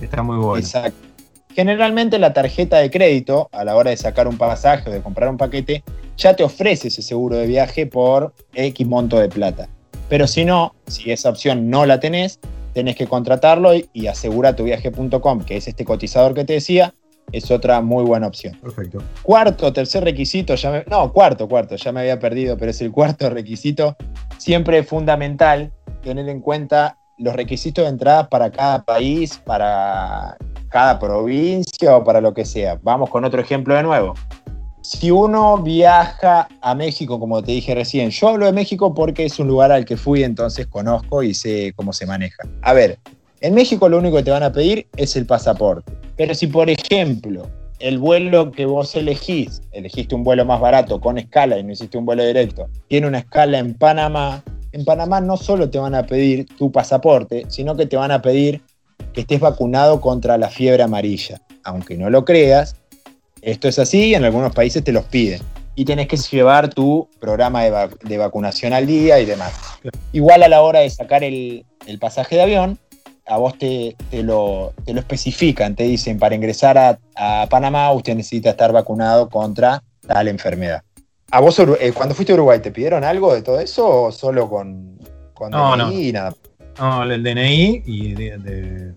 Está 0.00 0.22
muy 0.22 0.38
bueno. 0.38 0.56
Exacto. 0.56 1.06
Generalmente 1.54 2.18
la 2.18 2.32
tarjeta 2.32 2.78
de 2.78 2.90
crédito, 2.90 3.50
a 3.52 3.62
la 3.62 3.76
hora 3.76 3.90
de 3.90 3.98
sacar 3.98 4.26
un 4.26 4.38
pasaje 4.38 4.88
o 4.88 4.92
de 4.94 5.02
comprar 5.02 5.28
un 5.28 5.36
paquete, 5.36 5.84
ya 6.16 6.34
te 6.34 6.44
ofrece 6.44 6.88
ese 6.88 7.02
seguro 7.02 7.36
de 7.36 7.46
viaje 7.46 7.86
por 7.86 8.32
X 8.54 8.86
monto 8.86 9.18
de 9.18 9.28
plata. 9.28 9.68
Pero 10.08 10.26
si 10.26 10.44
no, 10.44 10.74
si 10.86 11.10
esa 11.10 11.30
opción 11.30 11.70
no 11.70 11.86
la 11.86 12.00
tenés, 12.00 12.40
tenés 12.72 12.96
que 12.96 13.06
contratarlo 13.06 13.72
y, 13.74 14.06
aseguratuviaje.com, 14.06 15.42
que 15.44 15.56
es 15.56 15.68
este 15.68 15.84
cotizador 15.84 16.34
que 16.34 16.44
te 16.44 16.54
decía, 16.54 16.94
es 17.32 17.50
otra 17.50 17.82
muy 17.82 18.04
buena 18.04 18.26
opción. 18.26 18.56
Perfecto. 18.60 19.02
Cuarto, 19.22 19.72
tercer 19.72 20.04
requisito, 20.04 20.54
ya 20.54 20.84
no, 20.88 21.12
cuarto, 21.12 21.48
cuarto, 21.48 21.76
ya 21.76 21.92
me 21.92 22.00
había 22.00 22.18
perdido, 22.18 22.56
pero 22.56 22.70
es 22.70 22.80
el 22.80 22.90
cuarto 22.90 23.28
requisito. 23.28 23.96
Siempre 24.38 24.78
es 24.78 24.86
fundamental 24.86 25.72
tener 26.02 26.28
en 26.28 26.40
cuenta 26.40 26.96
los 27.18 27.34
requisitos 27.34 27.84
de 27.84 27.90
entrada 27.90 28.28
para 28.28 28.50
cada 28.50 28.84
país, 28.84 29.38
para 29.44 30.36
cada 30.70 30.98
provincia 30.98 31.96
o 31.96 32.04
para 32.04 32.20
lo 32.20 32.32
que 32.32 32.44
sea. 32.44 32.78
Vamos 32.82 33.10
con 33.10 33.24
otro 33.24 33.40
ejemplo 33.40 33.74
de 33.74 33.82
nuevo. 33.82 34.14
Si 34.90 35.10
uno 35.10 35.58
viaja 35.58 36.48
a 36.62 36.74
México, 36.74 37.20
como 37.20 37.42
te 37.42 37.52
dije 37.52 37.74
recién, 37.74 38.08
yo 38.08 38.30
hablo 38.30 38.46
de 38.46 38.52
México 38.52 38.94
porque 38.94 39.26
es 39.26 39.38
un 39.38 39.46
lugar 39.46 39.70
al 39.70 39.84
que 39.84 39.98
fui, 39.98 40.24
entonces 40.24 40.66
conozco 40.66 41.22
y 41.22 41.34
sé 41.34 41.74
cómo 41.76 41.92
se 41.92 42.06
maneja. 42.06 42.44
A 42.62 42.72
ver, 42.72 42.98
en 43.42 43.52
México 43.52 43.86
lo 43.90 43.98
único 43.98 44.16
que 44.16 44.22
te 44.22 44.30
van 44.30 44.44
a 44.44 44.50
pedir 44.50 44.86
es 44.96 45.14
el 45.16 45.26
pasaporte. 45.26 45.92
Pero 46.16 46.34
si, 46.34 46.46
por 46.46 46.70
ejemplo, 46.70 47.50
el 47.80 47.98
vuelo 47.98 48.50
que 48.50 48.64
vos 48.64 48.94
elegís, 48.94 49.60
elegiste 49.72 50.14
un 50.14 50.24
vuelo 50.24 50.46
más 50.46 50.58
barato 50.58 51.02
con 51.02 51.18
escala 51.18 51.58
y 51.58 51.64
no 51.64 51.72
hiciste 51.72 51.98
un 51.98 52.06
vuelo 52.06 52.24
directo, 52.24 52.70
tiene 52.88 53.08
una 53.08 53.18
escala 53.18 53.58
en 53.58 53.74
Panamá, 53.74 54.42
en 54.72 54.86
Panamá 54.86 55.20
no 55.20 55.36
solo 55.36 55.68
te 55.68 55.78
van 55.78 55.94
a 55.94 56.06
pedir 56.06 56.46
tu 56.56 56.72
pasaporte, 56.72 57.44
sino 57.50 57.76
que 57.76 57.84
te 57.84 57.98
van 57.98 58.10
a 58.10 58.22
pedir 58.22 58.62
que 59.12 59.20
estés 59.20 59.40
vacunado 59.40 60.00
contra 60.00 60.38
la 60.38 60.48
fiebre 60.48 60.82
amarilla. 60.82 61.42
Aunque 61.62 61.98
no 61.98 62.08
lo 62.08 62.24
creas, 62.24 62.74
esto 63.42 63.68
es 63.68 63.78
así 63.78 64.06
y 64.06 64.14
en 64.14 64.24
algunos 64.24 64.54
países 64.54 64.82
te 64.84 64.92
los 64.92 65.04
piden. 65.04 65.42
Y 65.74 65.84
tenés 65.84 66.08
que 66.08 66.16
llevar 66.16 66.68
tu 66.70 67.08
programa 67.20 67.62
de, 67.62 68.18
vacunación 68.18 68.72
al 68.72 68.86
día 68.86 69.20
y 69.20 69.26
demás. 69.26 69.52
Igual 70.12 70.42
a 70.42 70.48
la 70.48 70.60
hora 70.62 70.80
de 70.80 70.90
sacar 70.90 71.22
el, 71.22 71.64
pasaje 72.00 72.34
de 72.34 72.42
avión, 72.42 72.78
a 73.26 73.36
vos 73.36 73.56
te, 73.58 73.94
lo, 74.10 74.72
te, 74.84 74.92
lo, 74.92 75.00
especifican, 75.00 75.76
te 75.76 75.84
dicen, 75.84 76.18
para 76.18 76.34
ingresar 76.34 76.78
a, 76.78 76.98
a 77.14 77.46
Panamá 77.48 77.92
usted 77.92 78.16
necesita 78.16 78.50
estar 78.50 78.72
vacunado 78.72 79.28
contra 79.28 79.82
tal 80.06 80.28
enfermedad. 80.28 80.82
¿A 81.30 81.40
vos 81.40 81.58
eh, 81.58 81.92
cuando 81.94 82.14
fuiste 82.14 82.32
a 82.32 82.36
Uruguay 82.36 82.60
te 82.60 82.70
pidieron 82.70 83.04
algo 83.04 83.34
de 83.34 83.42
todo 83.42 83.60
eso 83.60 84.04
o 84.04 84.12
solo 84.12 84.48
con, 84.48 84.98
con 85.34 85.50
no, 85.50 85.76
DNI 85.76 86.08
y 86.08 86.12
nada? 86.12 86.34
No, 86.78 87.02
el 87.02 87.22
DNI 87.22 87.82
y 87.84 88.14
de, 88.14 88.94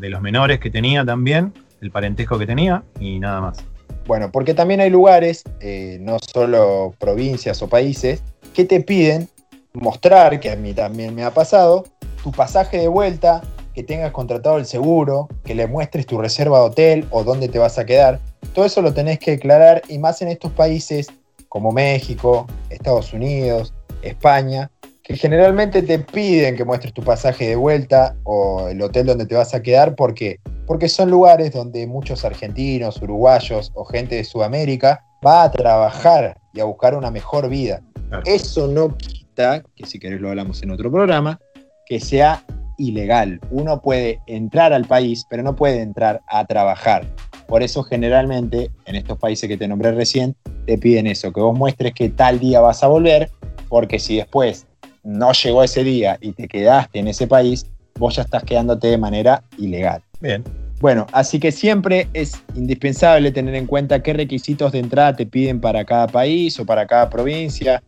los 0.00 0.20
menores 0.20 0.58
que 0.58 0.68
tenía 0.68 1.04
también, 1.04 1.54
el 1.80 1.92
parentesco 1.92 2.38
que 2.38 2.46
tenía 2.46 2.82
y 2.98 3.20
nada 3.20 3.40
más. 3.40 3.64
Bueno, 4.10 4.32
porque 4.32 4.54
también 4.54 4.80
hay 4.80 4.90
lugares, 4.90 5.44
eh, 5.60 5.98
no 6.00 6.18
solo 6.18 6.92
provincias 6.98 7.62
o 7.62 7.68
países, 7.68 8.24
que 8.52 8.64
te 8.64 8.80
piden 8.80 9.28
mostrar, 9.72 10.40
que 10.40 10.50
a 10.50 10.56
mí 10.56 10.74
también 10.74 11.14
me 11.14 11.22
ha 11.22 11.30
pasado, 11.30 11.84
tu 12.20 12.32
pasaje 12.32 12.78
de 12.78 12.88
vuelta, 12.88 13.40
que 13.72 13.84
tengas 13.84 14.10
contratado 14.10 14.58
el 14.58 14.66
seguro, 14.66 15.28
que 15.44 15.54
le 15.54 15.68
muestres 15.68 16.06
tu 16.06 16.18
reserva 16.18 16.58
de 16.58 16.64
hotel 16.64 17.06
o 17.10 17.22
dónde 17.22 17.46
te 17.46 17.60
vas 17.60 17.78
a 17.78 17.86
quedar. 17.86 18.18
Todo 18.52 18.64
eso 18.64 18.82
lo 18.82 18.92
tenés 18.92 19.20
que 19.20 19.30
declarar 19.30 19.82
y 19.88 19.98
más 19.98 20.20
en 20.22 20.26
estos 20.26 20.50
países 20.50 21.06
como 21.48 21.70
México, 21.70 22.48
Estados 22.68 23.12
Unidos, 23.12 23.72
España, 24.02 24.72
que 25.04 25.14
generalmente 25.16 25.82
te 25.82 26.00
piden 26.00 26.56
que 26.56 26.64
muestres 26.64 26.92
tu 26.92 27.02
pasaje 27.04 27.46
de 27.46 27.54
vuelta 27.54 28.16
o 28.24 28.66
el 28.66 28.82
hotel 28.82 29.06
donde 29.06 29.26
te 29.26 29.36
vas 29.36 29.54
a 29.54 29.62
quedar 29.62 29.94
porque 29.94 30.40
porque 30.70 30.88
son 30.88 31.10
lugares 31.10 31.52
donde 31.52 31.84
muchos 31.88 32.24
argentinos, 32.24 33.02
uruguayos 33.02 33.72
o 33.74 33.84
gente 33.84 34.14
de 34.14 34.22
Sudamérica 34.22 35.04
va 35.26 35.42
a 35.42 35.50
trabajar 35.50 36.40
y 36.54 36.60
a 36.60 36.64
buscar 36.64 36.94
una 36.94 37.10
mejor 37.10 37.48
vida. 37.48 37.82
Eso 38.24 38.68
no 38.68 38.96
quita, 38.96 39.64
que 39.74 39.84
si 39.84 39.98
querés 39.98 40.20
lo 40.20 40.28
hablamos 40.28 40.62
en 40.62 40.70
otro 40.70 40.88
programa, 40.88 41.40
que 41.86 41.98
sea 41.98 42.44
ilegal. 42.78 43.40
Uno 43.50 43.82
puede 43.82 44.20
entrar 44.28 44.72
al 44.72 44.84
país, 44.84 45.26
pero 45.28 45.42
no 45.42 45.56
puede 45.56 45.82
entrar 45.82 46.20
a 46.28 46.44
trabajar. 46.44 47.04
Por 47.48 47.64
eso 47.64 47.82
generalmente 47.82 48.70
en 48.86 48.94
estos 48.94 49.18
países 49.18 49.48
que 49.48 49.56
te 49.56 49.66
nombré 49.66 49.90
recién 49.90 50.36
te 50.66 50.78
piden 50.78 51.08
eso, 51.08 51.32
que 51.32 51.40
vos 51.40 51.58
muestres 51.58 51.94
que 51.94 52.10
tal 52.10 52.38
día 52.38 52.60
vas 52.60 52.84
a 52.84 52.86
volver, 52.86 53.28
porque 53.68 53.98
si 53.98 54.18
después 54.18 54.68
no 55.02 55.32
llegó 55.32 55.64
ese 55.64 55.82
día 55.82 56.16
y 56.20 56.30
te 56.30 56.46
quedaste 56.46 57.00
en 57.00 57.08
ese 57.08 57.26
país, 57.26 57.66
vos 58.00 58.16
ya 58.16 58.22
estás 58.22 58.42
quedándote 58.42 58.88
de 58.88 58.98
manera 58.98 59.44
ilegal. 59.58 60.02
Bien. 60.20 60.42
Bueno, 60.80 61.06
así 61.12 61.38
que 61.38 61.52
siempre 61.52 62.08
es 62.14 62.32
indispensable 62.54 63.30
tener 63.30 63.54
en 63.54 63.66
cuenta 63.66 64.02
qué 64.02 64.14
requisitos 64.14 64.72
de 64.72 64.78
entrada 64.78 65.14
te 65.14 65.26
piden 65.26 65.60
para 65.60 65.84
cada 65.84 66.06
país 66.06 66.58
o 66.58 66.64
para 66.64 66.86
cada 66.86 67.10
provincia, 67.10 67.82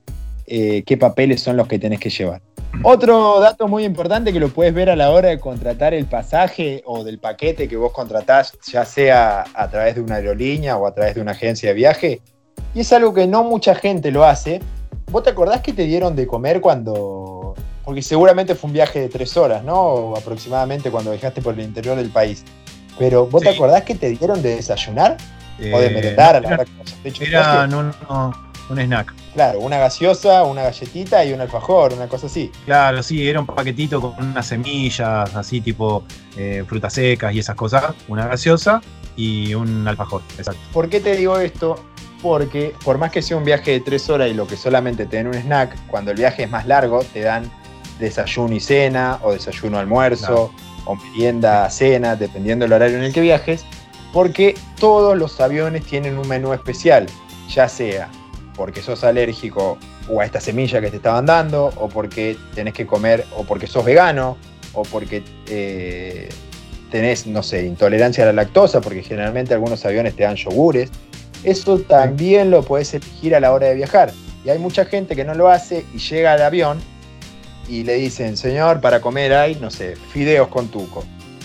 eh, 0.47 0.83
qué 0.85 0.99
papeles 0.99 1.41
son 1.41 1.57
los 1.57 1.67
que 1.67 1.79
tenés 1.79 1.99
que 1.99 2.11
llevar. 2.11 2.43
Otro 2.83 3.41
dato 3.41 3.67
muy 3.67 3.85
importante 3.85 4.33
que 4.33 4.41
lo 4.41 4.51
puedes 4.51 4.75
ver 4.75 4.91
a 4.91 4.97
la 4.97 5.11
hora 5.11 5.31
de 5.31 5.39
contratar 5.39 5.95
el 5.95 6.05
pasaje 6.05 6.83
o 6.85 7.03
del 7.03 7.19
paquete 7.19 7.67
que 7.67 7.77
vos 7.77 7.93
contratás, 7.93 8.53
ya 8.71 8.85
sea 8.85 9.45
a 9.55 9.69
través 9.71 9.95
de 9.95 10.03
una 10.03 10.17
aerolínea 10.17 10.77
o 10.77 10.87
a 10.87 10.95
través 10.95 11.15
de 11.15 11.23
una 11.23 11.33
agencia 11.33 11.71
de 11.71 11.75
viaje, 11.75 12.21
y 12.75 12.81
es 12.81 12.93
algo 12.93 13.15
que 13.15 13.27
no 13.27 13.45
mucha 13.45 13.75
gente 13.75 14.11
lo 14.11 14.25
hace. 14.25 14.61
¿Vos 15.11 15.23
te 15.23 15.31
acordás 15.31 15.61
que 15.61 15.73
te 15.73 15.85
dieron 15.85 16.15
de 16.15 16.27
comer 16.27 16.61
cuando... 16.61 17.42
Porque 17.93 18.01
seguramente 18.01 18.55
fue 18.55 18.69
un 18.69 18.73
viaje 18.73 19.01
de 19.01 19.11
tres 19.11 19.37
horas, 19.37 19.63
¿no? 19.63 20.15
aproximadamente 20.17 20.91
cuando 20.91 21.11
viajaste 21.11 21.43
por 21.43 21.53
el 21.53 21.61
interior 21.61 21.95
del 21.95 22.09
país. 22.09 22.43
Pero 22.99 23.27
¿vos 23.27 23.43
te 23.43 23.51
acordás 23.51 23.83
que 23.83 23.95
te 23.95 24.09
dieron 24.09 24.41
de 24.41 24.57
desayunar? 24.57 25.19
o 25.59 25.79
de 25.79 25.89
eh, 25.89 25.91
merendar 25.91 26.37
a 26.37 26.41
la 26.41 26.49
hora 26.49 26.65
que 26.65 27.27
Era 27.27 27.65
un, 27.67 27.93
un 28.71 28.81
snack. 28.81 29.15
Claro, 29.35 29.59
una 29.59 29.77
gaseosa, 29.77 30.43
una 30.45 30.63
galletita 30.63 31.23
y 31.23 31.35
un 31.35 31.43
alfajor, 31.43 31.93
una 31.93 32.09
cosa 32.09 32.29
así. 32.29 32.51
Claro, 32.65 33.03
sí, 33.03 33.29
era 33.29 33.41
un 33.41 33.47
paquetito 33.47 34.01
con 34.01 34.15
unas 34.19 34.47
semillas, 34.47 35.37
así 35.37 35.61
tipo 35.61 36.05
eh, 36.39 36.65
frutas 36.67 36.95
secas 36.95 37.35
y 37.35 37.41
esas 37.41 37.57
cosas. 37.57 37.93
Una 38.09 38.27
gaseosa 38.27 38.81
y 39.17 39.53
un 39.53 39.87
alfajor, 39.87 40.23
exacto. 40.39 40.63
¿Por 40.73 40.89
qué 40.89 40.99
te 40.99 41.15
digo 41.15 41.39
esto? 41.39 41.77
Porque 42.23 42.75
por 42.83 42.97
más 42.97 43.13
que 43.13 43.21
sea 43.21 43.37
un 43.37 43.45
viaje 43.45 43.73
de 43.73 43.81
tres 43.81 44.09
horas 44.09 44.31
y 44.31 44.35
lo 44.35 44.47
que 44.47 44.57
solamente 44.57 45.05
te 45.05 45.19
den 45.19 45.27
un 45.27 45.35
snack, 45.35 45.77
cuando 45.89 46.11
el 46.11 46.17
viaje 46.17 46.45
es 46.45 46.51
más 46.51 46.67
largo 46.67 47.05
te 47.13 47.21
dan 47.21 47.51
desayuno 48.03 48.55
y 48.55 48.61
cena, 48.61 49.19
o 49.23 49.33
desayuno 49.33 49.79
almuerzo, 49.79 50.53
o 50.85 50.97
merienda 50.97 51.69
cena, 51.71 52.17
dependiendo 52.17 52.65
del 52.65 52.75
horario 52.75 52.99
en 52.99 53.05
el 53.05 53.13
que 53.13 53.21
viajes, 53.21 53.65
porque 54.13 54.55
todos 54.79 55.17
los 55.17 55.41
aviones 55.41 55.85
tienen 55.85 56.19
un 56.19 56.29
menú 56.29 56.53
especial, 56.53 57.07
ya 57.49 57.69
sea 57.69 58.11
porque 58.57 58.83
sos 58.83 59.05
alérgico 59.05 59.79
o 60.09 60.21
a 60.21 60.25
esta 60.25 60.41
semilla 60.41 60.81
que 60.81 60.91
te 60.91 60.97
estaban 60.97 61.27
dando, 61.27 61.73
o 61.77 61.89
porque 61.89 62.37
tenés 62.55 62.75
que 62.75 62.87
comer, 62.87 63.25
o 63.37 63.45
porque 63.45 63.67
sos 63.67 63.85
vegano, 63.85 64.37
o 64.73 64.83
porque 64.83 65.23
eh, 65.49 66.29
tenés, 66.91 67.27
no 67.27 67.43
sé, 67.43 67.65
intolerancia 67.65 68.25
a 68.25 68.27
la 68.27 68.33
lactosa, 68.33 68.81
porque 68.81 69.03
generalmente 69.03 69.55
algunos 69.55 69.85
aviones 69.85 70.15
te 70.15 70.25
dan 70.25 70.37
yogures. 70.37 70.91
Eso 71.45 71.79
también 71.79 72.51
lo 72.51 72.63
puedes 72.63 72.93
elegir 72.95 73.35
a 73.35 73.41
la 73.41 73.53
hora 73.53 73.69
de 73.69 73.75
viajar. 73.75 74.13
Y 74.45 74.51
hay 74.51 74.59
mucha 74.59 74.85
gente 74.85 75.17
que 75.17 75.25
no 75.25 75.35
lo 75.35 75.49
hace 75.49 75.85
y 75.95 75.99
llega 75.99 76.33
al 76.33 76.43
avión 76.43 76.79
y 77.73 77.85
le 77.85 77.95
dicen, 77.95 78.37
señor, 78.37 78.83
para 78.83 79.01
comer 79.01 79.33
hay, 79.33 79.55
no 79.55 79.71
sé, 79.71 79.97
fideos 79.97 80.49
con 80.49 80.69
tuco. 80.69 81.05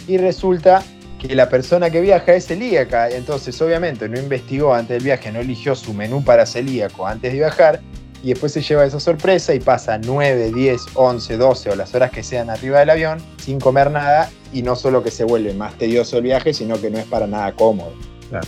Y 0.10 0.18
resulta 0.18 0.84
que 1.20 1.34
la 1.34 1.48
persona 1.48 1.90
que 1.90 2.02
viaja 2.02 2.34
es 2.34 2.48
celíaca, 2.48 3.10
entonces 3.10 3.62
obviamente 3.62 4.10
no 4.10 4.20
investigó 4.20 4.74
antes 4.74 4.96
del 4.96 5.06
viaje, 5.06 5.32
no 5.32 5.40
eligió 5.40 5.74
su 5.74 5.94
menú 5.94 6.22
para 6.26 6.46
celíaco 6.46 7.08
antes 7.08 7.32
de 7.32 7.38
viajar, 7.38 7.80
y 8.22 8.32
después 8.32 8.52
se 8.52 8.62
lleva 8.62 8.84
esa 8.84 9.00
sorpresa 9.00 9.54
y 9.54 9.62
pasa 9.62 10.00
9, 10.00 10.52
10, 10.52 10.82
11, 10.96 11.38
12 11.38 11.70
o 11.70 11.76
las 11.78 11.96
horas 11.96 12.12
que 12.12 12.24
sean 12.24 12.50
arriba 12.50 12.80
del 12.80 12.90
avión 12.90 13.20
sin 13.38 13.58
comer 13.58 13.90
nada, 13.90 14.30
y 14.52 14.64
no 14.64 14.76
solo 14.76 15.02
que 15.04 15.12
se 15.12 15.24
vuelve 15.24 15.54
más 15.54 15.78
tedioso 15.78 16.18
el 16.18 16.24
viaje, 16.24 16.54
sino 16.54 16.82
que 16.82 16.90
no 16.90 16.98
es 16.98 17.06
para 17.06 17.26
nada 17.26 17.54
cómodo. 17.54 17.94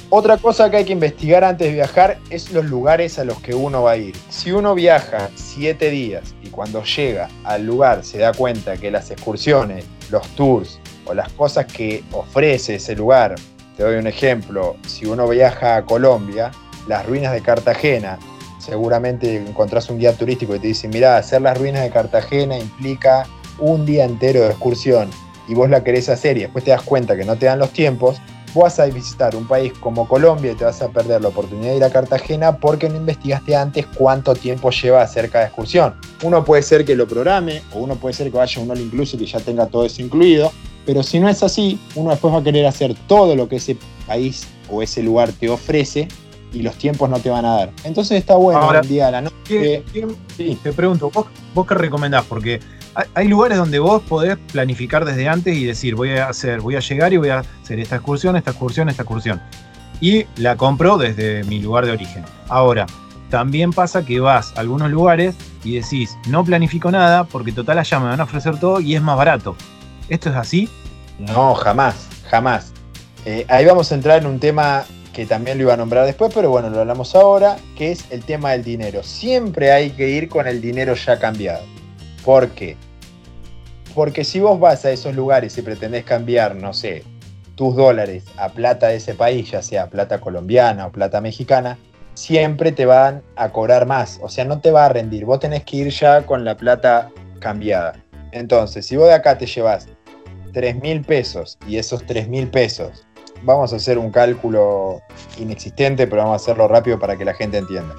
Otra 0.09 0.38
cosa 0.38 0.69
que 0.69 0.77
hay 0.77 0.86
que 0.86 0.93
investigar 0.93 1.43
antes 1.43 1.67
de 1.67 1.74
viajar 1.74 2.17
es 2.29 2.51
los 2.51 2.65
lugares 2.65 3.17
a 3.19 3.24
los 3.24 3.39
que 3.41 3.55
uno 3.55 3.83
va 3.83 3.91
a 3.91 3.98
ir. 3.98 4.15
Si 4.29 4.51
uno 4.51 4.75
viaja 4.75 5.29
7 5.36 5.89
días 5.89 6.36
y 6.43 6.50
cuando 6.50 6.83
llega 6.83 7.29
al 7.43 7.65
lugar 7.65 8.03
se 8.03 8.17
da 8.17 8.33
cuenta 8.33 8.77
que 8.77 8.91
las 8.91 9.09
excursiones, 9.12 9.86
los 10.09 10.27
tours, 10.29 10.79
o 11.09 11.13
las 11.13 11.29
cosas 11.33 11.65
que 11.65 12.03
ofrece 12.12 12.75
ese 12.75 12.95
lugar. 12.95 13.36
Te 13.75 13.83
doy 13.83 13.98
un 13.98 14.07
ejemplo, 14.07 14.75
si 14.88 15.05
uno 15.05 15.27
viaja 15.27 15.77
a 15.77 15.86
Colombia, 15.86 16.51
las 16.88 17.05
ruinas 17.05 17.33
de 17.33 17.41
Cartagena, 17.41 18.19
seguramente 18.59 19.38
encontrás 19.38 19.89
un 19.89 19.98
guía 19.98 20.13
turístico 20.13 20.55
y 20.55 20.59
te 20.59 20.67
dice, 20.67 20.88
mira, 20.88 21.17
hacer 21.17 21.41
las 21.41 21.57
ruinas 21.57 21.81
de 21.81 21.89
Cartagena 21.89 22.57
implica 22.57 23.25
un 23.57 23.86
día 23.86 24.05
entero 24.05 24.41
de 24.41 24.50
excursión 24.50 25.09
y 25.48 25.55
vos 25.55 25.69
la 25.69 25.83
querés 25.83 26.09
hacer 26.09 26.38
y 26.38 26.41
después 26.41 26.63
te 26.63 26.71
das 26.71 26.83
cuenta 26.83 27.15
que 27.15 27.25
no 27.25 27.36
te 27.38 27.48
dan 27.48 27.57
los 27.57 27.71
tiempos, 27.71 28.21
vas 28.53 28.79
a 28.79 28.86
visitar 28.86 29.36
un 29.36 29.48
país 29.48 29.74
como 29.79 30.08
Colombia 30.08 30.51
y 30.51 30.56
te 30.56 30.65
vas 30.65 30.82
a 30.82 30.89
perder 30.89 31.22
la 31.22 31.29
oportunidad 31.29 31.72
de 31.72 31.77
ir 31.77 31.84
a 31.84 31.89
Cartagena 31.89 32.58
porque 32.58 32.89
no 32.89 32.96
investigaste 32.96 33.56
antes 33.56 33.86
cuánto 33.88 34.34
tiempo 34.36 34.70
lleva 34.72 35.01
hacer 35.01 35.29
cada 35.29 35.46
excursión. 35.46 35.96
Uno 36.24 36.44
puede 36.44 36.62
ser 36.63 36.86
que 36.86 36.96
lo 36.96 37.08
programe 37.08 37.62
o 37.74 37.79
uno 37.79 37.96
puede 37.96 38.13
ser 38.13 38.32
que 38.32 38.38
vaya 38.38 38.62
a 38.62 38.63
un 38.63 38.77
inclusive 38.77 39.24
y 39.24 39.27
ya 39.27 39.39
tenga 39.39 39.68
todo 39.68 39.86
eso 39.86 40.01
incluido, 40.01 40.51
pero 40.86 41.03
si 41.03 41.20
no 41.20 41.29
es 41.29 41.44
así, 41.44 41.79
uno 41.96 42.12
después 42.12 42.34
va 42.34 42.39
a 42.39 42.44
querer 42.44 42.65
hacer 42.65 42.96
todo 43.08 43.36
lo 43.36 43.48
que 43.48 43.58
ese 43.58 43.77
país 44.08 44.48
o 44.72 44.82
ese 44.82 45.03
lugar 45.03 45.32
te 45.32 45.50
ofrece 45.50 46.08
y 46.53 46.62
los 46.62 46.75
tiempos 46.75 47.10
no 47.10 47.20
te 47.20 47.29
van 47.29 47.46
a 47.46 47.56
dar. 47.56 47.72
Entonces 47.84 48.18
está 48.18 48.36
bueno 48.36 48.74
el 48.74 48.88
día 48.88 49.08
a 49.08 49.12
la 49.12 49.22
noche. 49.22 49.84
Te 50.63 50.74
pregunto, 50.74 51.12
¿vos, 51.53 51.68
qué 51.68 51.75
recomendás? 51.75 52.25
Porque 52.25 52.60
hay 53.13 53.27
lugares 53.27 53.58
donde 53.58 53.79
vos 53.79 54.01
podés 54.03 54.38
planificar 54.51 55.06
desde 55.06 55.27
antes 55.27 55.56
y 55.56 55.65
decir, 55.65 55.96
voy 55.96 56.12
a 56.12 56.27
hacer, 56.27 56.62
voy 56.62 56.75
a 56.75 56.79
llegar 56.79 57.13
y 57.13 57.18
voy 57.18 57.29
a 57.29 57.44
hacer 57.63 57.79
esta 57.79 57.98
excursión, 57.98 58.36
esta 58.36 58.51
excursión, 58.51 58.89
esta 58.89 59.03
excursión. 59.03 59.41
y 60.01 60.25
la 60.38 60.56
compro 60.56 60.98
desde 60.98 61.44
mi 61.44 61.60
lugar 61.60 61.86
de 61.86 61.91
origen. 61.91 62.24
Ahora, 62.48 62.86
también 63.29 63.72
pasa 63.72 64.03
que 64.03 64.20
vas 64.20 64.56
a 64.56 64.62
algunos 64.62 64.89
lugares 64.89 65.36
y 65.63 65.75
decís, 65.75 66.18
no 66.27 66.44
planifico 66.44 66.89
nada 66.89 67.25
porque 67.25 67.51
total 67.51 67.79
allá 67.79 68.00
me 68.00 68.08
van 68.08 68.20
a 68.20 68.24
ofrecer 68.24 68.60
todo 68.60 68.79
y 68.79 68.96
es 68.96 69.01
más 69.01 69.18
barato. 69.18 69.56
¿Esto 70.08 70.29
es 70.29 70.36
así? 70.36 70.70
No, 71.20 71.53
jamás, 71.53 72.08
jamás. 72.29 72.74
Eh, 73.25 73.46
ahí 73.50 73.65
vamos 73.65 73.91
a 73.91 73.96
entrar 73.96 74.20
en 74.20 74.27
un 74.27 74.39
tema 74.39 74.86
que 75.20 75.26
también 75.26 75.58
lo 75.58 75.64
iba 75.64 75.74
a 75.74 75.76
nombrar 75.76 76.06
después, 76.06 76.32
pero 76.34 76.50
bueno, 76.50 76.70
lo 76.70 76.80
hablamos 76.80 77.14
ahora, 77.14 77.58
que 77.76 77.92
es 77.92 78.06
el 78.10 78.24
tema 78.24 78.52
del 78.52 78.64
dinero. 78.64 79.04
Siempre 79.04 79.70
hay 79.70 79.90
que 79.90 80.08
ir 80.08 80.30
con 80.30 80.48
el 80.48 80.62
dinero 80.62 80.94
ya 80.94 81.20
cambiado. 81.20 81.66
¿Por 82.24 82.48
qué? 82.52 82.78
Porque 83.94 84.24
si 84.24 84.40
vos 84.40 84.58
vas 84.62 84.86
a 84.86 84.92
esos 84.92 85.14
lugares 85.14 85.58
y 85.58 85.62
pretendés 85.62 86.06
cambiar, 86.06 86.56
no 86.56 86.74
sé, 86.74 87.04
tus 87.56 87.76
dólares 87.76 88.24
a 88.38 88.48
plata 88.48 88.88
de 88.88 88.96
ese 88.96 89.14
país, 89.14 89.52
ya 89.52 89.62
sea 89.62 89.90
plata 89.90 90.22
colombiana 90.22 90.88
o 90.88 90.92
plata 90.94 91.20
mexicana, 91.20 91.78
siempre 92.14 92.72
te 92.72 92.86
van 92.86 93.22
a 93.36 93.50
cobrar 93.50 93.88
más. 93.88 94.22
O 94.22 94.30
sea, 94.30 94.46
no 94.46 94.62
te 94.62 94.72
va 94.72 94.86
a 94.86 94.90
rendir. 94.90 95.26
Vos 95.26 95.42
tenés 95.42 95.66
que 95.66 95.76
ir 95.76 95.90
ya 95.90 96.26
con 96.26 96.46
la 96.46 96.56
plata 96.56 97.12
cambiada. 97.42 98.02
Entonces, 98.32 98.86
si 98.86 98.96
vos 98.96 99.10
de 99.10 99.16
acá 99.16 99.38
te 99.38 99.48
llevas 99.48 99.90
3 100.54 100.82
mil 100.82 101.02
pesos 101.02 101.58
y 101.68 101.76
esos 101.76 102.06
3 102.06 102.30
mil 102.30 102.48
pesos, 102.48 103.06
vamos 103.43 103.74
a 103.74 103.77
hacer 103.77 103.98
un 103.98 104.12
cálculo 104.12 105.01
inexistente, 105.38 106.08
pero 106.08 106.24
vamos 106.24 106.41
a 106.41 106.43
hacerlo 106.43 106.67
rápido 106.67 107.00
para 107.00 107.17
que 107.17 107.25
la 107.25 107.34
gente 107.34 107.58
entienda. 107.58 107.96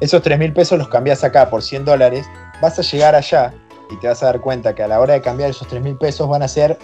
Esos 0.00 0.22
3 0.22 0.38
mil 0.38 0.52
pesos 0.52 0.78
los 0.78 0.88
cambias 0.88 1.24
acá 1.24 1.50
por 1.50 1.62
100 1.62 1.84
dólares, 1.84 2.26
vas 2.60 2.78
a 2.78 2.82
llegar 2.82 3.14
allá 3.14 3.52
y 3.90 3.96
te 4.00 4.08
vas 4.08 4.22
a 4.22 4.26
dar 4.26 4.40
cuenta 4.40 4.74
que 4.74 4.82
a 4.82 4.88
la 4.88 5.00
hora 5.00 5.14
de 5.14 5.20
cambiar 5.20 5.50
esos 5.50 5.68
3 5.68 5.82
mil 5.82 5.96
pesos 5.96 6.28
van 6.28 6.42
a 6.42 6.48
ser 6.48 6.78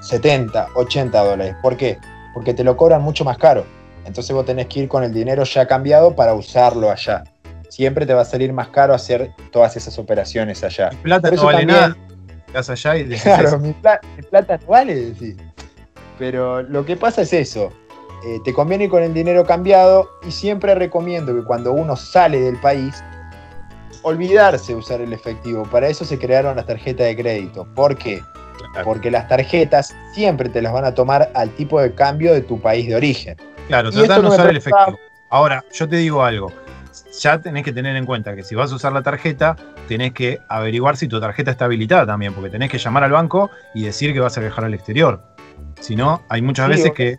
70, 0.00 0.68
80 0.74 1.24
dólares. 1.24 1.56
¿Por 1.62 1.76
qué? 1.76 1.98
Porque 2.34 2.54
te 2.54 2.64
lo 2.64 2.76
cobran 2.76 3.02
mucho 3.02 3.24
más 3.24 3.38
caro. 3.38 3.64
Entonces 4.04 4.34
vos 4.34 4.46
tenés 4.46 4.66
que 4.66 4.80
ir 4.80 4.88
con 4.88 5.02
el 5.02 5.12
dinero 5.12 5.42
ya 5.44 5.66
cambiado 5.66 6.14
para 6.14 6.34
usarlo 6.34 6.90
allá. 6.90 7.24
Siempre 7.68 8.06
te 8.06 8.14
va 8.14 8.22
a 8.22 8.24
salir 8.24 8.52
más 8.52 8.68
caro 8.68 8.94
hacer 8.94 9.32
todas 9.50 9.76
esas 9.76 9.98
operaciones 9.98 10.62
allá. 10.62 10.90
Mi 10.90 10.98
plata 10.98 11.30
no 11.30 11.44
vale 11.44 11.66
nada. 11.66 11.96
allá 12.54 12.96
y 12.96 13.08
Claro, 13.18 13.58
mi, 13.58 13.72
plata 13.72 14.58
no 14.58 14.66
vale, 14.68 14.94
decir. 14.94 15.36
Pero 16.18 16.62
lo 16.62 16.84
que 16.84 16.96
pasa 16.96 17.22
es 17.22 17.32
eso. 17.32 17.72
Eh, 18.26 18.40
te 18.44 18.52
conviene 18.52 18.88
con 18.88 19.02
el 19.02 19.12
dinero 19.12 19.44
cambiado 19.44 20.08
y 20.26 20.30
siempre 20.30 20.74
recomiendo 20.74 21.34
que 21.34 21.42
cuando 21.42 21.72
uno 21.72 21.96
sale 21.96 22.40
del 22.40 22.58
país, 22.60 23.02
olvidarse 24.02 24.72
de 24.72 24.78
usar 24.78 25.00
el 25.00 25.12
efectivo. 25.12 25.64
Para 25.64 25.88
eso 25.88 26.04
se 26.04 26.18
crearon 26.18 26.56
las 26.56 26.66
tarjetas 26.66 27.06
de 27.06 27.16
crédito. 27.16 27.66
¿Por 27.74 27.96
qué? 27.96 28.22
Porque 28.84 29.10
las 29.10 29.28
tarjetas 29.28 29.94
siempre 30.12 30.48
te 30.48 30.62
las 30.62 30.72
van 30.72 30.84
a 30.84 30.94
tomar 30.94 31.30
al 31.34 31.50
tipo 31.50 31.80
de 31.80 31.94
cambio 31.94 32.32
de 32.32 32.40
tu 32.40 32.60
país 32.60 32.86
de 32.86 32.96
origen. 32.96 33.36
Claro, 33.68 33.90
tratar 33.90 34.18
de 34.18 34.22
no 34.22 34.28
usar 34.28 34.50
el 34.50 34.56
efectivo. 34.56 34.98
Ahora, 35.30 35.64
yo 35.72 35.88
te 35.88 35.96
digo 35.96 36.22
algo. 36.22 36.52
Ya 37.20 37.40
tenés 37.40 37.64
que 37.64 37.72
tener 37.72 37.96
en 37.96 38.06
cuenta 38.06 38.34
que 38.36 38.42
si 38.42 38.54
vas 38.54 38.70
a 38.72 38.76
usar 38.76 38.92
la 38.92 39.02
tarjeta, 39.02 39.56
tenés 39.88 40.12
que 40.12 40.38
averiguar 40.48 40.96
si 40.96 41.08
tu 41.08 41.20
tarjeta 41.20 41.50
está 41.50 41.64
habilitada 41.64 42.06
también, 42.06 42.32
porque 42.32 42.50
tenés 42.50 42.70
que 42.70 42.78
llamar 42.78 43.04
al 43.04 43.12
banco 43.12 43.50
y 43.74 43.84
decir 43.84 44.12
que 44.12 44.20
vas 44.20 44.36
a 44.38 44.40
viajar 44.40 44.64
al 44.64 44.74
exterior. 44.74 45.35
Si 45.80 45.96
no, 45.96 46.22
hay 46.28 46.42
muchas 46.42 46.68
veces 46.68 46.92
que, 46.92 47.18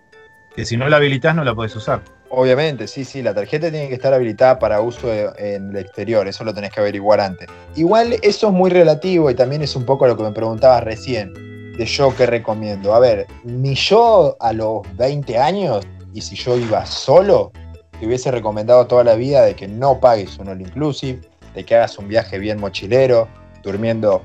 que, 0.55 0.65
si 0.65 0.77
no 0.77 0.89
la 0.89 0.97
habilitas 0.97 1.35
no 1.35 1.43
la 1.43 1.53
podés 1.55 1.75
usar. 1.75 2.01
Obviamente, 2.29 2.87
sí, 2.87 3.05
sí, 3.05 3.21
la 3.21 3.33
tarjeta 3.33 3.71
tiene 3.71 3.87
que 3.87 3.93
estar 3.93 4.13
habilitada 4.13 4.59
para 4.59 4.81
uso 4.81 5.11
en 5.37 5.69
el 5.69 5.77
exterior, 5.77 6.27
eso 6.27 6.43
lo 6.43 6.53
tenés 6.53 6.71
que 6.71 6.81
averiguar 6.81 7.21
antes. 7.21 7.47
Igual 7.75 8.17
eso 8.21 8.47
es 8.47 8.53
muy 8.53 8.69
relativo 8.69 9.31
y 9.31 9.35
también 9.35 9.61
es 9.61 9.75
un 9.75 9.85
poco 9.85 10.07
lo 10.07 10.17
que 10.17 10.23
me 10.23 10.31
preguntabas 10.31 10.83
recién, 10.83 11.33
de 11.77 11.85
yo 11.85 12.13
que 12.15 12.25
recomiendo. 12.25 12.93
A 12.93 12.99
ver, 12.99 13.27
mi 13.43 13.75
yo 13.75 14.35
a 14.41 14.51
los 14.51 14.81
20 14.97 15.37
años 15.37 15.87
y 16.13 16.21
si 16.21 16.35
yo 16.35 16.57
iba 16.57 16.85
solo, 16.85 17.51
te 17.99 18.05
hubiese 18.05 18.29
recomendado 18.31 18.87
toda 18.87 19.03
la 19.03 19.15
vida 19.15 19.43
de 19.43 19.55
que 19.55 19.67
no 19.67 19.99
pagues 19.99 20.37
un 20.37 20.49
all 20.49 20.59
inclusive, 20.59 21.21
de 21.53 21.63
que 21.63 21.75
hagas 21.75 21.97
un 21.97 22.07
viaje 22.07 22.39
bien 22.39 22.59
mochilero, 22.59 23.27
durmiendo 23.63 24.23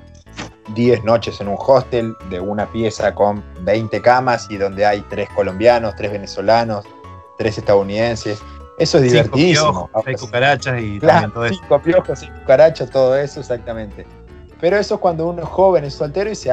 10 0.74 1.04
noches 1.04 1.40
en 1.40 1.48
un 1.48 1.56
hostel 1.58 2.14
de 2.30 2.40
una 2.40 2.66
pieza 2.70 3.14
con 3.14 3.42
20 3.60 4.00
camas 4.00 4.46
y 4.50 4.56
donde 4.56 4.86
hay 4.86 5.00
tres 5.02 5.28
colombianos, 5.34 5.94
tres 5.96 6.12
venezolanos, 6.12 6.84
tres 7.38 7.58
estadounidenses. 7.58 8.40
Eso 8.78 8.98
es 8.98 9.04
divertidísimo. 9.04 9.90
hay 10.06 10.14
cucarachas 10.14 10.80
y 10.80 10.98
todo 10.98 11.44
eso. 11.44 11.54
Cinco 11.60 11.82
piojos 11.82 12.22
y 12.22 12.28
cucarachas, 12.28 12.90
todo 12.90 13.16
eso, 13.16 13.40
exactamente. 13.40 14.06
Pero 14.60 14.78
eso 14.78 14.94
es 14.94 15.00
cuando 15.00 15.26
uno 15.26 15.42
es 15.42 15.48
joven, 15.48 15.84
es 15.84 15.94
soltero 15.94 16.30
y 16.30 16.36
se, 16.36 16.50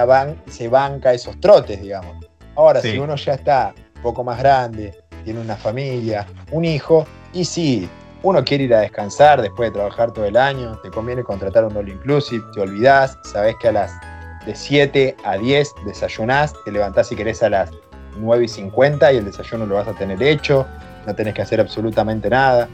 se 0.47 0.67
banca 0.67 1.13
esos 1.13 1.39
trotes, 1.39 1.81
digamos. 1.81 2.17
Ahora, 2.55 2.81
si 2.81 2.97
uno 2.97 3.15
ya 3.15 3.35
está 3.35 3.73
un 3.95 4.01
poco 4.01 4.23
más 4.23 4.39
grande, 4.39 4.97
tiene 5.23 5.39
una 5.39 5.55
familia, 5.55 6.25
un 6.51 6.65
hijo, 6.65 7.05
y 7.33 7.45
si 7.45 7.87
uno 8.23 8.43
quiere 8.43 8.65
ir 8.65 8.73
a 8.73 8.81
descansar 8.81 9.41
después 9.41 9.69
de 9.69 9.75
trabajar 9.75 10.11
todo 10.11 10.25
el 10.25 10.35
año, 10.35 10.77
te 10.83 10.89
conviene 10.89 11.23
contratar 11.23 11.65
un 11.65 11.75
all 11.77 11.87
inclusive, 11.87 12.43
te 12.53 12.61
olvidás, 12.61 13.17
sabés 13.23 13.55
que 13.61 13.69
a 13.69 13.71
las 13.71 13.91
de 14.45 14.55
7 14.55 15.17
a 15.23 15.37
10 15.37 15.73
desayunás, 15.85 16.53
te 16.65 16.71
levantás 16.71 17.07
si 17.07 17.15
querés 17.15 17.41
a 17.43 17.49
las 17.49 17.71
9 18.17 18.45
y 18.45 18.47
50 18.47 19.13
y 19.13 19.17
el 19.17 19.25
desayuno 19.25 19.65
lo 19.65 19.75
vas 19.75 19.87
a 19.87 19.93
tener 19.93 20.21
hecho, 20.21 20.65
no 21.05 21.15
tenés 21.15 21.33
que 21.33 21.41
hacer 21.41 21.61
absolutamente 21.61 22.29
nada. 22.29 22.67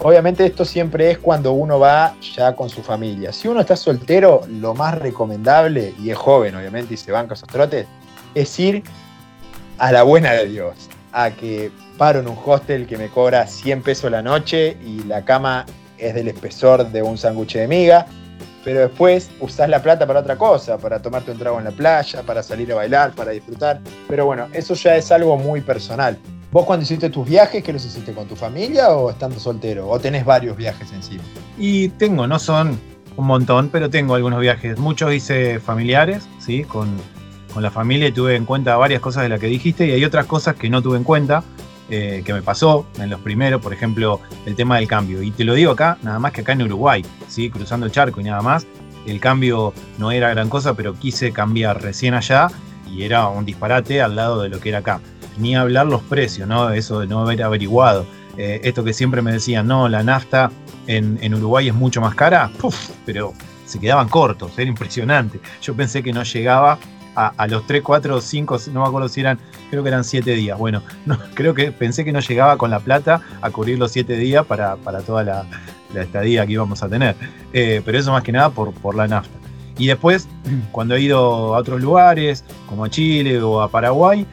Obviamente 0.00 0.46
esto 0.46 0.64
siempre 0.64 1.10
es 1.10 1.18
cuando 1.18 1.52
uno 1.52 1.78
va 1.78 2.14
ya 2.20 2.56
con 2.56 2.70
su 2.70 2.82
familia. 2.82 3.32
Si 3.32 3.48
uno 3.48 3.60
está 3.60 3.76
soltero, 3.76 4.40
lo 4.48 4.74
más 4.74 4.98
recomendable, 4.98 5.94
y 6.00 6.10
es 6.10 6.16
joven 6.16 6.56
obviamente 6.56 6.94
y 6.94 6.96
se 6.96 7.12
banca 7.12 7.34
esos 7.34 7.48
trotes, 7.48 7.86
es 8.34 8.58
ir 8.58 8.82
a 9.78 9.92
la 9.92 10.02
buena 10.02 10.32
de 10.32 10.46
Dios 10.46 10.88
a 11.12 11.30
que 11.30 11.70
paro 11.98 12.20
en 12.20 12.28
un 12.28 12.36
hostel 12.44 12.86
que 12.86 12.96
me 12.96 13.08
cobra 13.08 13.46
100 13.46 13.82
pesos 13.82 14.10
la 14.10 14.22
noche 14.22 14.76
y 14.84 15.02
la 15.04 15.24
cama 15.24 15.66
es 15.98 16.14
del 16.14 16.28
espesor 16.28 16.90
de 16.90 17.02
un 17.02 17.18
sándwich 17.18 17.54
de 17.54 17.68
miga, 17.68 18.06
pero 18.64 18.80
después 18.80 19.30
usás 19.40 19.68
la 19.68 19.82
plata 19.82 20.06
para 20.06 20.20
otra 20.20 20.36
cosa, 20.36 20.78
para 20.78 21.00
tomarte 21.00 21.30
un 21.30 21.38
trago 21.38 21.58
en 21.58 21.64
la 21.64 21.70
playa, 21.70 22.22
para 22.22 22.42
salir 22.42 22.72
a 22.72 22.76
bailar, 22.76 23.12
para 23.12 23.32
disfrutar. 23.32 23.80
Pero 24.08 24.26
bueno, 24.26 24.48
eso 24.52 24.74
ya 24.74 24.96
es 24.96 25.10
algo 25.12 25.36
muy 25.36 25.60
personal. 25.60 26.18
¿Vos 26.52 26.64
cuando 26.64 26.82
hiciste 26.82 27.10
tus 27.10 27.28
viajes, 27.28 27.62
qué 27.62 27.72
los 27.72 27.84
hiciste 27.84 28.12
con 28.12 28.26
tu 28.26 28.34
familia 28.34 28.90
o 28.90 29.10
estando 29.10 29.38
soltero? 29.38 29.88
¿O 29.88 30.00
tenés 30.00 30.24
varios 30.24 30.56
viajes 30.56 30.92
encima? 30.92 31.22
Y 31.56 31.90
tengo, 31.90 32.26
no 32.26 32.38
son 32.38 32.78
un 33.16 33.26
montón, 33.26 33.68
pero 33.68 33.88
tengo 33.88 34.14
algunos 34.14 34.40
viajes. 34.40 34.78
Muchos 34.78 35.12
hice 35.12 35.60
familiares, 35.60 36.26
¿sí? 36.38 36.64
Con 36.64 36.88
con 37.52 37.62
la 37.62 37.70
familia 37.70 38.12
tuve 38.12 38.36
en 38.36 38.44
cuenta 38.44 38.76
varias 38.76 39.00
cosas 39.00 39.24
de 39.24 39.28
las 39.28 39.40
que 39.40 39.46
dijiste 39.46 39.86
y 39.86 39.92
hay 39.92 40.04
otras 40.04 40.26
cosas 40.26 40.54
que 40.56 40.70
no 40.70 40.82
tuve 40.82 40.96
en 40.96 41.04
cuenta, 41.04 41.42
eh, 41.88 42.22
que 42.24 42.32
me 42.32 42.42
pasó 42.42 42.86
en 42.98 43.10
los 43.10 43.20
primeros, 43.20 43.60
por 43.60 43.72
ejemplo, 43.72 44.20
el 44.46 44.54
tema 44.54 44.76
del 44.76 44.86
cambio. 44.86 45.22
Y 45.22 45.30
te 45.30 45.44
lo 45.44 45.54
digo 45.54 45.72
acá, 45.72 45.98
nada 46.02 46.18
más 46.18 46.32
que 46.32 46.42
acá 46.42 46.52
en 46.52 46.62
Uruguay, 46.62 47.04
¿sí? 47.28 47.50
cruzando 47.50 47.86
el 47.86 47.92
charco 47.92 48.20
y 48.20 48.24
nada 48.24 48.42
más. 48.42 48.66
El 49.06 49.18
cambio 49.18 49.72
no 49.98 50.12
era 50.12 50.30
gran 50.30 50.48
cosa, 50.48 50.74
pero 50.74 50.94
quise 50.94 51.32
cambiar 51.32 51.82
recién 51.82 52.14
allá 52.14 52.48
y 52.88 53.02
era 53.02 53.28
un 53.28 53.44
disparate 53.44 54.02
al 54.02 54.14
lado 54.14 54.42
de 54.42 54.48
lo 54.48 54.60
que 54.60 54.68
era 54.68 54.78
acá. 54.78 55.00
Ni 55.38 55.56
hablar 55.56 55.86
los 55.86 56.02
precios, 56.02 56.46
¿no? 56.46 56.70
Eso 56.70 57.00
de 57.00 57.06
no 57.06 57.20
haber 57.20 57.42
averiguado. 57.42 58.06
Eh, 58.36 58.60
esto 58.64 58.84
que 58.84 58.92
siempre 58.92 59.22
me 59.22 59.32
decían, 59.32 59.66
no, 59.66 59.88
la 59.88 60.02
nafta 60.02 60.50
en, 60.86 61.18
en 61.22 61.34
Uruguay 61.34 61.68
es 61.68 61.74
mucho 61.74 62.00
más 62.00 62.14
cara, 62.14 62.50
pero 63.06 63.32
se 63.64 63.78
quedaban 63.78 64.08
cortos, 64.08 64.52
era 64.58 64.68
impresionante. 64.68 65.40
Yo 65.62 65.74
pensé 65.74 66.02
que 66.02 66.12
no 66.12 66.22
llegaba 66.22 66.78
a, 67.28 67.46
los 67.46 67.66
3, 67.66 67.82
4, 67.82 68.20
5, 68.20 68.58
no 68.72 68.82
me 68.82 68.86
acuerdo 68.86 69.08
si 69.08 69.20
eran, 69.20 69.38
creo 69.70 69.82
que 69.82 69.88
eran 69.88 70.04
7 70.04 70.34
días. 70.34 70.58
Bueno, 70.58 70.82
no, 71.06 71.18
creo 71.34 71.54
que 71.54 71.72
pensé 71.72 72.04
que 72.04 72.12
no 72.12 72.20
llegaba 72.20 72.56
con 72.56 72.70
la 72.70 72.80
plata 72.80 73.20
a 73.40 73.50
cubrir 73.50 73.78
los 73.78 73.92
7 73.92 74.16
días 74.16 74.46
para, 74.46 74.76
toda 75.06 75.24
la, 75.24 75.46
estadía 75.94 76.46
que 76.46 76.52
íbamos 76.52 76.82
a 76.82 76.88
tener. 76.88 77.16
Eh, 77.52 77.82
pero 77.84 77.98
eso 77.98 78.12
más 78.12 78.22
que 78.22 78.32
nada 78.32 78.50
por, 78.50 78.72
por 78.72 78.94
la 78.94 79.08
nafta. 79.08 79.36
Y 79.78 79.86
después, 79.86 80.28
cuando 80.72 80.94
he 80.94 81.00
ido 81.00 81.54
a 81.54 81.58
otros 81.58 81.80
lugares, 81.80 82.44
como 82.68 82.84
a 82.84 82.90
Chile 82.90 83.42
o 83.42 83.60
a 83.60 83.68
Paraguay, 83.68 84.26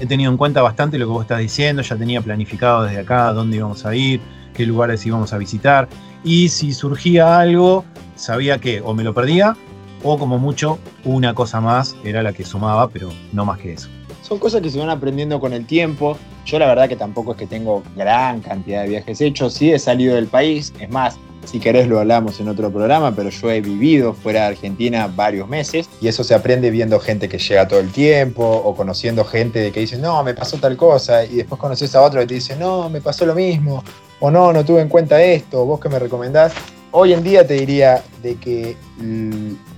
he 0.00 0.06
tenido 0.06 0.30
en 0.30 0.36
cuenta 0.36 0.62
bastante 0.62 0.98
lo 0.98 1.06
que 1.06 1.12
vos 1.12 1.22
estás 1.22 1.38
diciendo, 1.38 1.82
ya 1.82 1.96
tenía 1.96 2.20
planificado 2.20 2.84
desde 2.84 3.00
acá 3.00 3.32
dónde 3.32 3.58
íbamos 3.58 3.84
a 3.86 3.94
ir, 3.94 4.20
qué 4.54 4.66
lugares 4.66 5.04
íbamos 5.06 5.32
a 5.32 5.38
visitar. 5.38 5.88
Y 6.24 6.48
si 6.48 6.72
surgía 6.72 7.38
algo, 7.38 7.84
sabía 8.16 8.58
que 8.58 8.80
o 8.80 8.94
me 8.94 9.04
lo 9.04 9.14
perdía 9.14 9.56
o 10.02 10.18
como 10.18 10.38
mucho 10.38 10.78
una 11.04 11.34
cosa 11.34 11.60
más 11.60 11.96
era 12.04 12.22
la 12.22 12.32
que 12.32 12.44
sumaba, 12.44 12.88
pero 12.88 13.10
no 13.32 13.44
más 13.44 13.58
que 13.58 13.72
eso. 13.72 13.88
Son 14.22 14.38
cosas 14.38 14.62
que 14.62 14.70
se 14.70 14.78
van 14.78 14.90
aprendiendo 14.90 15.38
con 15.38 15.52
el 15.52 15.66
tiempo. 15.66 16.16
Yo 16.46 16.58
la 16.58 16.66
verdad 16.66 16.88
que 16.88 16.96
tampoco 16.96 17.32
es 17.32 17.38
que 17.38 17.46
tengo 17.46 17.82
gran 17.96 18.40
cantidad 18.40 18.82
de 18.82 18.88
viajes 18.88 19.20
hechos, 19.20 19.54
sí 19.54 19.72
he 19.72 19.78
salido 19.78 20.14
del 20.14 20.26
país, 20.26 20.72
es 20.78 20.90
más, 20.90 21.16
si 21.46 21.60
querés 21.60 21.88
lo 21.88 22.00
hablamos 22.00 22.40
en 22.40 22.48
otro 22.48 22.70
programa, 22.70 23.14
pero 23.14 23.30
yo 23.30 23.50
he 23.50 23.60
vivido 23.60 24.14
fuera 24.14 24.40
de 24.40 24.46
Argentina 24.48 25.10
varios 25.14 25.48
meses 25.48 25.88
y 26.00 26.08
eso 26.08 26.24
se 26.24 26.34
aprende 26.34 26.70
viendo 26.70 26.98
gente 27.00 27.28
que 27.28 27.38
llega 27.38 27.68
todo 27.68 27.80
el 27.80 27.90
tiempo 27.90 28.44
o 28.44 28.74
conociendo 28.74 29.24
gente 29.24 29.70
que 29.72 29.80
dice, 29.80 29.98
no, 29.98 30.22
me 30.22 30.34
pasó 30.34 30.58
tal 30.58 30.76
cosa 30.76 31.24
y 31.24 31.36
después 31.36 31.60
conoces 31.60 31.94
a 31.94 32.02
otro 32.02 32.20
que 32.20 32.26
te 32.26 32.34
dice, 32.34 32.56
no, 32.56 32.88
me 32.88 33.00
pasó 33.00 33.26
lo 33.26 33.34
mismo 33.34 33.82
o 34.20 34.30
no, 34.30 34.52
no 34.52 34.64
tuve 34.64 34.80
en 34.80 34.88
cuenta 34.88 35.22
esto, 35.22 35.64
vos 35.64 35.80
que 35.80 35.88
me 35.88 35.98
recomendás. 35.98 36.52
Hoy 36.92 37.12
en 37.12 37.22
día 37.22 37.46
te 37.46 37.54
diría 37.54 38.02
de 38.22 38.36
que 38.36 38.76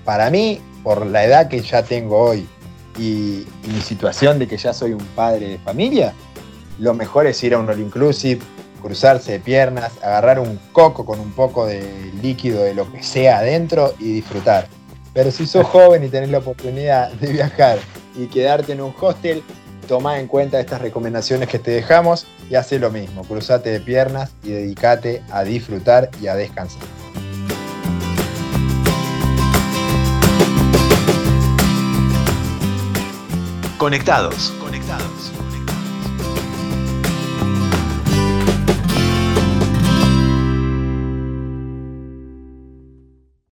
para 0.04 0.30
mí, 0.30 0.60
por 0.87 1.05
la 1.05 1.25
edad 1.25 1.49
que 1.49 1.61
ya 1.62 1.83
tengo 1.83 2.16
hoy 2.16 2.46
y, 2.96 3.44
mi 3.66 3.81
situación 3.81 4.38
de 4.38 4.46
que 4.46 4.57
ya 4.57 4.72
soy 4.72 4.92
un 4.92 5.05
padre 5.16 5.49
de 5.49 5.59
familia, 5.59 6.14
lo 6.79 6.94
mejor 6.94 7.27
es 7.27 7.42
ir 7.42 7.55
a 7.55 7.59
un 7.59 7.68
all 7.68 7.81
inclusive, 7.81 8.40
cruzarse 8.81 9.33
de 9.33 9.40
piernas, 9.40 9.90
agarrar 10.01 10.38
un 10.38 10.61
coco 10.70 11.05
con 11.05 11.18
un 11.18 11.33
poco 11.33 11.66
de 11.66 11.83
líquido 12.22 12.62
de 12.62 12.72
lo 12.72 12.90
que 12.92 13.03
sea 13.03 13.38
adentro 13.38 13.94
y 13.99 14.12
disfrutar. 14.12 14.68
Pero 15.12 15.33
si 15.33 15.44
sos 15.49 15.66
joven 15.72 16.05
y 16.05 16.09
tenés 16.09 16.31
la 16.31 16.38
oportunidad 16.38 17.11
de 17.14 17.33
viajar 17.33 17.81
y 18.16 18.27
quedarte 18.27 18.70
en 18.70 18.81
un 18.81 18.94
hostel, 19.01 19.42
toma 19.88 20.20
en 20.20 20.29
cuenta 20.29 20.61
estas 20.61 20.81
recomendaciones 20.81 21.49
que 21.49 21.59
te 21.59 21.72
dejamos 21.72 22.29
y 22.49 22.55
hace 22.55 22.79
lo 22.79 22.92
mismo. 22.92 23.25
Cruzate 23.25 23.70
de 23.70 23.81
piernas 23.81 24.31
y 24.44 24.51
dedícate 24.51 25.20
a 25.33 25.42
disfrutar 25.42 26.11
y 26.22 26.29
a 26.29 26.37
descansar. 26.37 27.05
Conectados. 33.78 34.52